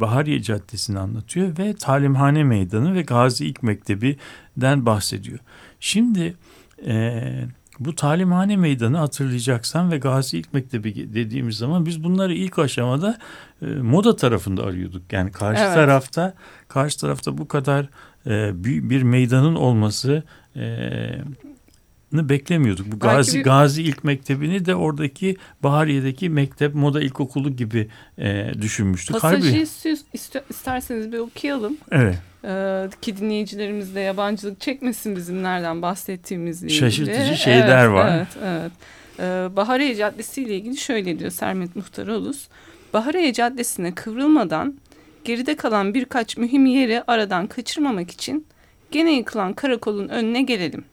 Bahariye 0.00 0.42
Caddesi'ni 0.42 0.98
anlatıyor 0.98 1.58
ve 1.58 1.74
Talimhane 1.74 2.44
Meydanı 2.44 2.94
ve 2.94 3.02
Gazi 3.02 3.46
İlk 3.46 3.62
Mektebi'den 3.62 4.86
bahsediyor. 4.86 5.38
Şimdi 5.80 6.34
e, 6.86 7.22
bu 7.80 7.94
Talimhane 7.94 8.56
Meydanı 8.56 8.96
hatırlayacaksan 8.98 9.90
ve 9.90 9.98
Gazi 9.98 10.38
İlk 10.38 10.52
Mektebi 10.54 11.14
dediğimiz 11.14 11.56
zaman 11.56 11.86
biz 11.86 12.04
bunları 12.04 12.34
ilk 12.34 12.58
aşamada 12.58 13.18
e, 13.62 13.66
moda 13.66 14.16
tarafında 14.16 14.64
arıyorduk. 14.64 15.12
Yani 15.12 15.32
karşı 15.32 15.62
Evet. 15.62 15.74
tarafta 15.74 16.34
karşı 16.68 17.00
tarafta 17.00 17.38
bu 17.38 17.48
kadar 17.48 17.88
e, 18.26 18.64
büyük 18.64 18.90
bir 18.90 19.02
meydanın 19.02 19.54
olması 19.54 20.22
e, 20.56 20.88
beklemiyorduk. 22.12 22.92
Bu 22.92 22.98
Gazi 22.98 23.38
bir- 23.38 23.44
Gazi 23.44 23.82
İlk 23.82 24.04
Mektebi'ni 24.04 24.64
de 24.64 24.74
oradaki 24.74 25.36
Bahariye'deki 25.62 26.28
mektep 26.28 26.74
moda 26.74 27.00
ilkokulu 27.02 27.56
gibi 27.56 27.88
e, 28.18 28.50
düşünmüştük. 28.62 29.12
Pasajı 29.20 29.66
isterseniz 30.50 31.12
bir 31.12 31.18
okuyalım. 31.18 31.76
evet. 31.90 32.18
Ee, 32.44 32.88
ki 33.02 33.16
dinleyicilerimiz 33.16 33.94
de 33.94 34.00
yabancılık 34.00 34.60
çekmesin 34.60 35.16
bizim 35.16 35.42
nereden 35.42 35.82
bahsettiğimizle 35.82 36.66
ilgili. 36.66 36.78
Şaşırtıcı 36.78 37.36
şeyler 37.36 37.84
Evet, 37.84 37.94
var. 37.94 38.16
Evet, 38.16 38.28
evet. 38.44 38.72
Ee, 39.20 39.56
Bahariye 39.56 39.94
Caddesi 39.96 40.42
ile 40.42 40.56
ilgili 40.56 40.76
şöyle 40.76 41.18
diyor 41.18 41.30
Sermet 41.30 41.76
Muhtarolus. 41.76 42.48
Bahariye 42.94 43.32
Caddesi'ne 43.32 43.94
kıvrılmadan 43.94 44.74
geride 45.24 45.56
kalan 45.56 45.94
birkaç 45.94 46.36
mühim 46.36 46.66
yeri 46.66 47.02
aradan 47.06 47.46
kaçırmamak 47.46 48.10
için 48.10 48.46
gene 48.90 49.12
yıkılan 49.16 49.52
karakolun 49.52 50.08
önüne 50.08 50.42
gelelim 50.42 50.84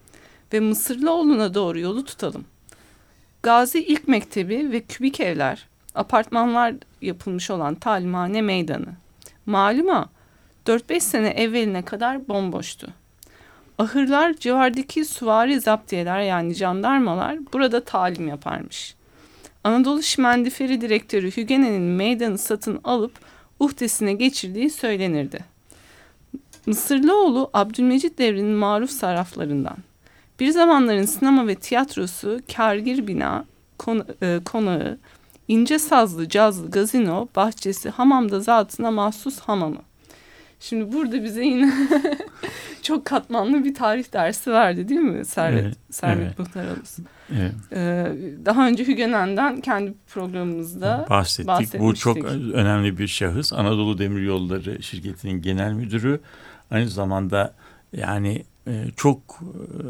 ve 0.53 0.59
Mısırlıoğlu'na 0.59 1.53
doğru 1.53 1.79
yolu 1.79 2.05
tutalım. 2.05 2.45
Gazi 3.43 3.83
İlk 3.83 4.07
Mektebi 4.07 4.71
ve 4.71 4.81
kübik 4.81 5.19
evler, 5.19 5.67
apartmanlar 5.95 6.73
yapılmış 7.01 7.51
olan 7.51 7.75
talimhane 7.75 8.41
meydanı. 8.41 8.87
Maluma 9.45 10.09
4-5 10.65 10.99
sene 10.99 11.27
evveline 11.27 11.81
kadar 11.81 12.27
bomboştu. 12.27 12.87
Ahırlar 13.77 14.33
civardaki 14.33 15.05
süvari 15.05 15.59
zaptiyeler 15.59 16.21
yani 16.21 16.53
jandarmalar 16.53 17.37
burada 17.53 17.83
talim 17.83 18.27
yaparmış. 18.27 18.95
Anadolu 19.63 20.03
Şimendiferi 20.03 20.81
Direktörü 20.81 21.31
Hügene'nin 21.31 21.81
meydanı 21.81 22.37
satın 22.37 22.79
alıp 22.83 23.11
uhdesine 23.59 24.13
geçirdiği 24.13 24.69
söylenirdi. 24.69 25.39
Mısırlıoğlu 26.65 27.49
Abdülmecit 27.53 28.17
devrinin 28.17 28.55
maruf 28.55 28.91
sarraflarından. 28.91 29.77
Bir 30.39 30.49
zamanların 30.51 31.05
sinema 31.05 31.47
ve 31.47 31.55
tiyatrosu, 31.55 32.39
kargir 32.55 33.07
bina, 33.07 33.45
kon- 33.79 34.05
e, 34.21 34.39
konağı, 34.45 34.97
ince 35.47 35.79
sazlı, 35.79 36.29
cazlı 36.29 36.71
gazino, 36.71 37.27
bahçesi, 37.35 37.89
hamamda 37.89 38.39
zatına 38.39 38.91
mahsus 38.91 39.39
hamamı. 39.39 39.81
Şimdi 40.59 40.93
burada 40.93 41.23
bize 41.23 41.45
yine 41.45 41.73
çok 42.81 43.05
katmanlı 43.05 43.63
bir 43.63 43.75
tarih 43.75 44.13
dersi 44.13 44.51
verdi 44.51 44.89
değil 44.89 44.99
mi 45.01 45.25
Servet, 45.25 45.63
Evet, 45.65 45.75
Servet 45.89 46.23
evet. 46.27 46.39
Muhtaralus? 46.39 46.97
evet. 47.31 47.51
Ee, 47.71 48.05
daha 48.45 48.67
önce 48.67 48.87
Hügenen'den 48.87 49.61
kendi 49.61 49.93
programımızda 50.13 51.05
bahsettik. 51.09 51.45
Bu 51.47 51.51
bahsetmiştik. 51.51 52.01
çok 52.03 52.17
önemli 52.53 52.97
bir 52.97 53.07
şahıs. 53.07 53.53
Anadolu 53.53 53.97
Demiryolları 53.97 54.83
şirketinin 54.83 55.41
genel 55.41 55.73
müdürü. 55.73 56.19
Aynı 56.71 56.89
zamanda 56.89 57.53
yani 57.93 58.43
e, 58.67 58.85
çok 58.95 59.19
e, 59.41 59.81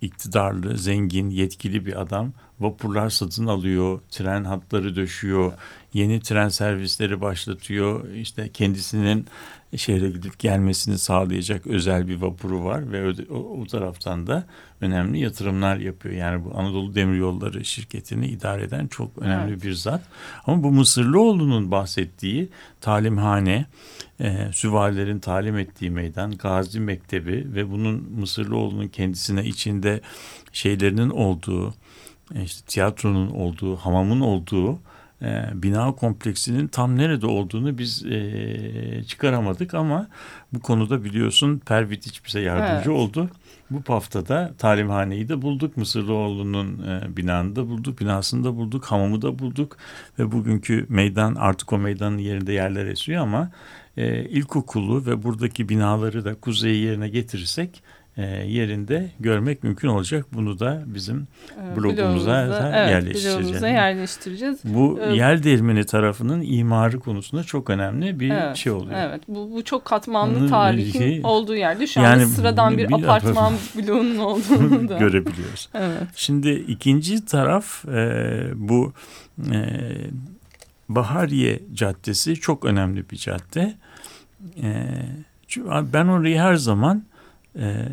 iktidarlı, 0.00 0.78
zengin, 0.78 1.30
yetkili 1.30 1.86
bir 1.86 2.00
adam. 2.00 2.32
Vapurlar 2.60 3.10
satın 3.10 3.46
alıyor, 3.46 4.00
tren 4.10 4.44
hatları 4.44 4.96
döşüyor, 4.96 5.52
yeni 5.92 6.20
tren 6.20 6.48
servisleri 6.48 7.20
başlatıyor. 7.20 8.08
İşte 8.08 8.52
kendisinin 8.52 9.26
şehre 9.76 10.08
gidip 10.08 10.38
gelmesini 10.38 10.98
sağlayacak 10.98 11.66
özel 11.66 12.08
bir 12.08 12.16
vapuru 12.20 12.64
var 12.64 12.92
ve 12.92 13.02
öde- 13.02 13.32
o, 13.32 13.60
o 13.60 13.66
taraftan 13.66 14.26
da 14.26 14.44
önemli 14.80 15.18
yatırımlar 15.18 15.76
yapıyor. 15.76 16.14
Yani 16.14 16.44
bu 16.44 16.58
Anadolu 16.58 16.94
Demiryolları 16.94 17.64
şirketini 17.64 18.26
idare 18.26 18.62
eden 18.62 18.86
çok 18.86 19.18
önemli 19.18 19.52
Evet. 19.52 19.64
bir 19.64 19.72
zat. 19.72 20.02
Ama 20.46 20.62
bu 20.62 20.72
Mısırlıoğlu'nun 20.72 21.70
bahsettiği 21.70 22.48
talimhane, 22.80 23.66
e, 24.20 24.48
süvarilerin 24.52 25.18
talim 25.18 25.58
ettiği 25.58 25.90
meydan, 25.90 26.30
Gazi 26.30 26.80
Mektebi 26.80 27.46
ve 27.54 27.70
bunun 27.70 28.06
Mısırlıoğlu'nun 28.18 28.88
kendisine 28.88 29.44
içinde 29.44 30.00
şeylerinin 30.52 31.10
olduğu, 31.10 31.74
e, 32.34 32.42
işte 32.42 32.62
tiyatronun 32.66 33.30
olduğu, 33.30 33.76
hamamın 33.76 34.20
olduğu 34.20 34.78
e, 35.22 35.44
bina 35.54 35.92
kompleksinin 35.92 36.66
tam 36.68 36.96
nerede 36.96 37.26
olduğunu 37.26 37.78
biz 37.78 38.06
e, 38.06 39.04
çıkaramadık 39.06 39.74
ama 39.74 40.08
bu 40.52 40.60
konuda 40.60 41.04
biliyorsun 41.04 41.58
Pervitiç 41.58 42.24
bize 42.24 42.40
yardımcı 42.40 42.90
Evet. 42.90 43.00
oldu. 43.00 43.30
Bu 43.70 43.94
haftada 43.94 44.54
talimhaneyi 44.58 45.28
de 45.28 45.42
bulduk. 45.42 45.76
Mısırlıoğlu'nun 45.76 46.82
e, 46.88 47.16
binanı 47.16 47.56
da 47.56 47.68
bulduk, 47.68 48.00
binasını 48.00 48.44
da 48.44 48.56
bulduk, 48.56 48.84
hamamı 48.84 49.22
da 49.22 49.38
bulduk 49.38 49.76
ve 50.18 50.32
bugünkü 50.32 50.86
meydan 50.88 51.34
artık 51.34 51.72
o 51.72 51.78
meydanın 51.78 52.18
yerinde 52.18 52.52
yerler 52.52 52.86
esiyor 52.86 53.22
ama 53.22 53.50
e, 53.96 54.24
ilkokulu 54.24 55.06
ve 55.06 55.22
buradaki 55.22 55.68
binaları 55.68 56.24
da 56.24 56.34
kuzey 56.34 56.78
yerine 56.78 57.08
getirirsek 57.08 57.82
yerinde 58.22 59.10
görmek 59.20 59.62
mümkün 59.62 59.88
olacak. 59.88 60.26
Bunu 60.32 60.58
da 60.58 60.82
bizim 60.86 61.28
e, 61.72 61.76
blogumuza 61.76 62.48
da 62.48 62.72
evet, 62.76 62.90
yerleştireceğiz. 62.90 63.38
blogumuza 63.38 63.68
yerleştireceğiz. 63.68 64.58
bu 64.64 64.98
Evet. 65.02 65.16
yer 65.16 65.42
değirmeni 65.42 65.86
tarafının 65.86 66.42
imarı 66.46 67.00
konusunda 67.00 67.44
çok 67.44 67.70
önemli 67.70 68.20
bir 68.20 68.30
Evet, 68.30 68.56
şey 68.56 68.72
oluyor. 68.72 68.98
Evet, 68.98 69.20
bu, 69.28 69.50
bu 69.54 69.64
çok 69.64 69.84
katmanlı 69.84 70.48
tarihin 70.48 70.92
şey- 70.98 71.20
olduğu 71.24 71.56
yerde 71.56 71.86
şu 71.86 72.00
Yani 72.00 72.22
anda 72.22 72.26
sıradan 72.26 72.78
bir, 72.78 72.88
bir- 72.88 72.94
apartman 72.94 73.52
bloğunun 73.74 74.18
olduğunu 74.18 74.88
da. 74.88 74.98
görebiliyoruz. 74.98 75.68
Evet. 75.74 76.02
Şimdi 76.14 76.50
ikinci 76.50 77.24
taraf 77.24 77.84
e, 77.88 78.44
bu 78.54 78.92
e, 79.52 79.60
Bahariye 80.88 81.60
Caddesi 81.74 82.34
çok 82.34 82.64
önemli 82.64 83.10
bir 83.10 83.16
cadde. 83.16 83.74
E, 84.62 84.86
ben 85.92 86.06
orayı 86.06 86.38
her 86.38 86.54
zaman 86.54 87.02
e, 87.58 87.88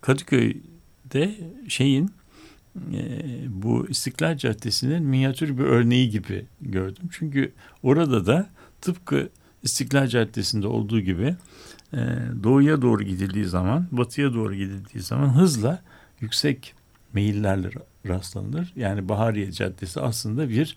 Kadıköy'de 0.00 1.34
şeyin 1.68 2.10
e, 2.92 3.02
bu 3.48 3.86
İstiklal 3.88 4.36
Caddesi'nin 4.36 5.02
minyatür 5.02 5.58
bir 5.58 5.64
örneği 5.64 6.10
gibi 6.10 6.46
gördüm. 6.60 7.04
Çünkü 7.12 7.52
orada 7.82 8.26
da 8.26 8.48
tıpkı 8.80 9.28
İstiklal 9.62 10.06
Caddesi'nde 10.06 10.66
olduğu 10.66 11.00
gibi 11.00 11.36
e, 11.92 11.98
doğuya 12.42 12.82
doğru 12.82 13.02
gidildiği 13.02 13.44
zaman, 13.44 13.86
batıya 13.90 14.34
doğru 14.34 14.54
gidildiği 14.54 15.02
zaman 15.02 15.28
hızla 15.28 15.82
yüksek 16.20 16.74
meyillerle 17.12 17.70
rastlanılır. 18.06 18.72
Yani 18.76 19.08
Bahariye 19.08 19.52
Caddesi 19.52 20.00
aslında 20.00 20.48
bir 20.48 20.76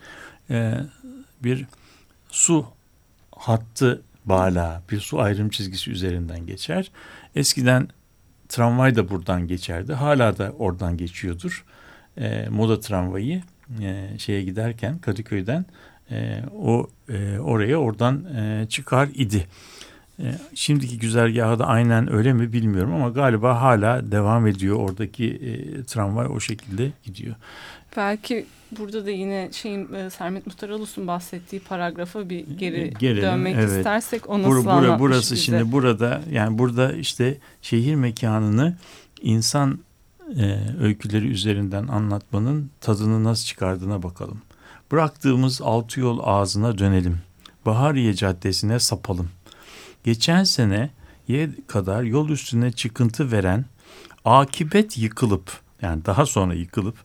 e, 0.50 0.80
bir 1.44 1.66
su 2.30 2.66
hattı 3.36 4.02
bağla, 4.26 4.84
bir 4.92 5.00
su 5.00 5.22
ayrım 5.22 5.50
çizgisi 5.50 5.92
üzerinden 5.92 6.46
geçer. 6.46 6.92
Eskiden 7.36 7.88
tramvay 8.52 8.96
da 8.96 9.10
buradan 9.10 9.48
geçerdi. 9.48 9.94
Hala 9.94 10.38
da 10.38 10.52
oradan 10.60 10.98
geçiyordur. 10.98 11.66
E, 12.18 12.50
moda 12.50 12.80
tramvayı 12.80 13.42
e, 13.82 14.08
şeye 14.18 14.44
giderken 14.44 14.98
Kadıköy'den 14.98 15.66
e, 16.12 16.44
o 16.58 16.88
e, 17.10 17.40
oraya 17.40 17.78
oradan 17.78 18.26
e, 18.36 18.66
çıkar 18.70 19.10
idi. 19.14 19.48
E, 20.22 20.36
şimdiki 20.56 21.00
güzergahı 21.00 21.60
da 21.60 21.68
aynen 21.68 22.14
öyle 22.14 22.34
mi 22.34 22.54
bilmiyorum 22.54 22.94
ama 22.94 23.10
galiba 23.10 23.62
hala 23.62 24.12
devam 24.12 24.48
ediyor. 24.48 24.76
Oradaki 24.76 25.26
e, 25.26 25.84
tramvay 25.84 26.28
o 26.28 26.40
şekilde 26.40 26.92
gidiyor. 27.04 27.36
Belki 27.98 28.46
burada 28.80 29.06
da 29.06 29.10
yine 29.12 29.50
şeyin 29.52 29.94
e, 29.94 30.10
Sermet 30.10 30.48
Muhtaralus'un 30.48 31.08
bahsettiği 31.08 31.62
paragrafa 31.62 32.30
bir 32.30 32.48
geri 32.58 32.76
E, 32.82 32.88
gelelim, 32.88 33.22
dönmek 33.24 33.56
evet. 33.56 33.78
istersek 33.78 34.30
o 34.30 34.34
Bur- 34.36 34.42
nasıl 34.44 34.66
bura- 34.66 34.72
anlatmış 34.72 35.00
burası 35.00 35.34
bize? 35.36 35.44
şimdi 35.44 35.72
burada 35.72 36.22
yani 36.32 36.58
burada 36.58 36.94
işte 36.94 37.38
şehir 37.62 37.96
mekanını 37.96 38.76
insan 39.22 39.80
e, 40.40 40.58
öyküleri 40.82 41.28
üzerinden 41.28 41.88
anlatmanın 41.88 42.70
tadını 42.82 43.24
nasıl 43.24 43.46
çıkardığına 43.46 44.04
bakalım. 44.04 44.42
Bıraktığımız 44.92 45.62
altı 45.62 46.00
yol 46.00 46.20
ağzına 46.24 46.78
dönelim. 46.78 47.18
Bahariye 47.66 48.14
Caddesi'ne 48.14 48.80
sapalım. 48.80 49.30
Geçen 50.04 50.44
sene 50.44 50.90
ye 51.28 51.50
kadar 51.68 52.04
yol 52.04 52.30
üstüne 52.30 52.72
çıkıntı 52.72 53.32
veren 53.32 53.66
akibet 54.26 54.98
yıkılıp 54.98 55.52
yani 55.82 56.06
daha 56.06 56.26
sonra 56.26 56.54
yıkılıp 56.54 56.96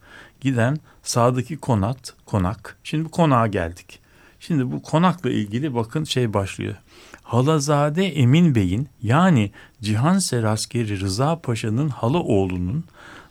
giden 0.41 0.77
sağdaki 1.03 1.57
konat 1.57 2.15
konak. 2.27 2.77
Şimdi 2.85 3.05
bu 3.05 3.11
konağa 3.11 3.47
geldik. 3.47 4.01
Şimdi 4.41 4.73
bu 4.73 4.83
konakla 4.83 5.31
ilgili 5.31 5.75
bakın 5.75 6.05
şey 6.05 6.35
başlıyor. 6.35 6.75
Halazade 7.23 8.07
Emin 8.07 8.55
Bey'in 8.55 8.89
yani 9.03 9.51
Cihan 9.83 10.19
Seraskeri 10.19 11.01
Rıza 11.01 11.41
Paşa'nın 11.41 11.89
hala 11.89 12.19
oğlunun 12.19 12.85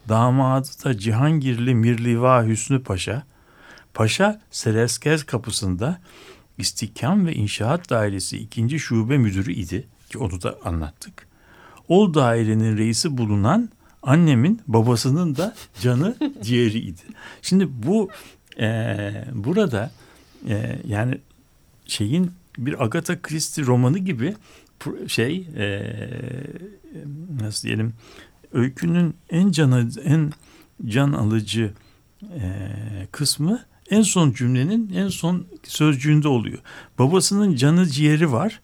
damadı 0.10 0.68
da 0.86 0.98
Cihangirli 0.98 1.76
Mirliva 1.76 2.46
Hüsnü 2.46 2.84
Paşa. 2.84 3.24
Paşa 3.94 4.42
Serasker 4.52 5.24
kapısında 5.24 6.00
İstihkam 6.58 7.26
ve 7.28 7.34
İnşaat 7.34 7.90
Dairesi 7.90 8.38
ikinci 8.38 8.80
şube 8.80 9.18
müdürü 9.18 9.54
idi 9.54 9.88
ki 10.10 10.18
onu 10.18 10.42
da 10.42 10.58
anlattık. 10.64 11.28
O 11.88 12.14
dairenin 12.14 12.78
reisi 12.78 13.18
bulunan 13.18 13.70
annemin 14.04 14.62
babasının 14.68 15.36
da 15.36 15.56
canı 15.82 16.16
ciğeri 16.42 16.80
idi. 16.80 17.02
Şimdi 17.42 17.68
bu 17.84 18.10
e, 18.60 19.12
burada 19.34 19.92
e, 20.48 20.80
yani 20.88 21.18
şeyin 21.86 22.32
bir 22.58 22.84
Agatha 22.84 23.22
Christie 23.22 23.66
romanı 23.66 23.98
gibi 23.98 24.36
şey 25.08 25.48
e, 25.56 25.96
nasıl 27.42 27.68
diyelim 27.68 27.94
öykünün 28.54 29.16
en 29.30 29.52
canı 29.52 29.90
en 30.04 30.32
can 30.86 31.14
alıcı 31.14 31.74
e, 32.24 32.50
kısmı 33.12 33.66
en 33.90 34.02
son 34.02 34.32
cümlenin 34.32 34.94
en 34.96 35.08
son 35.08 35.46
sözcüğünde 35.64 36.28
oluyor. 36.28 36.60
Babasının 37.00 37.56
canı 37.56 37.86
ciğeri 37.86 38.32
var 38.32 38.62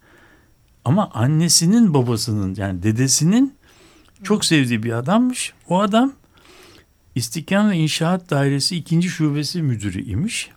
ama 0.86 1.10
annesinin 1.14 1.94
babasının 1.94 2.56
yani 2.58 2.84
dedesinin 2.84 3.56
çok 4.24 4.46
sevdiği 4.46 4.84
bir 4.84 4.92
adammış. 4.92 5.54
O 5.70 5.82
adam 5.82 6.14
İstihkam 7.16 7.70
ve 7.70 7.78
İnşaat 7.78 8.30
Dairesi 8.30 8.76
ikinci 8.76 9.10
şubesi 9.10 9.62
müdürü 9.62 10.02
imiş. 10.04 10.50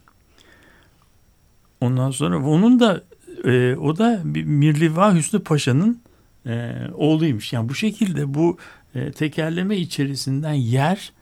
Ondan 1.81 2.11
sonra 2.11 2.46
onun 2.46 2.81
da 2.81 3.05
e, 3.44 3.77
o 3.77 3.98
da 3.98 4.20
Mirliva 4.24 5.14
Hüsnü 5.14 5.40
Paşa'nın 5.40 6.00
e, 6.46 6.74
oğluymuş. 6.94 7.53
Yani 7.53 7.68
bu 7.68 7.74
şekilde 7.74 8.35
bu 8.35 8.59
e, 8.94 9.12
tekerleme 9.12 9.77
içerisinden 9.77 10.53
yer 10.53 11.12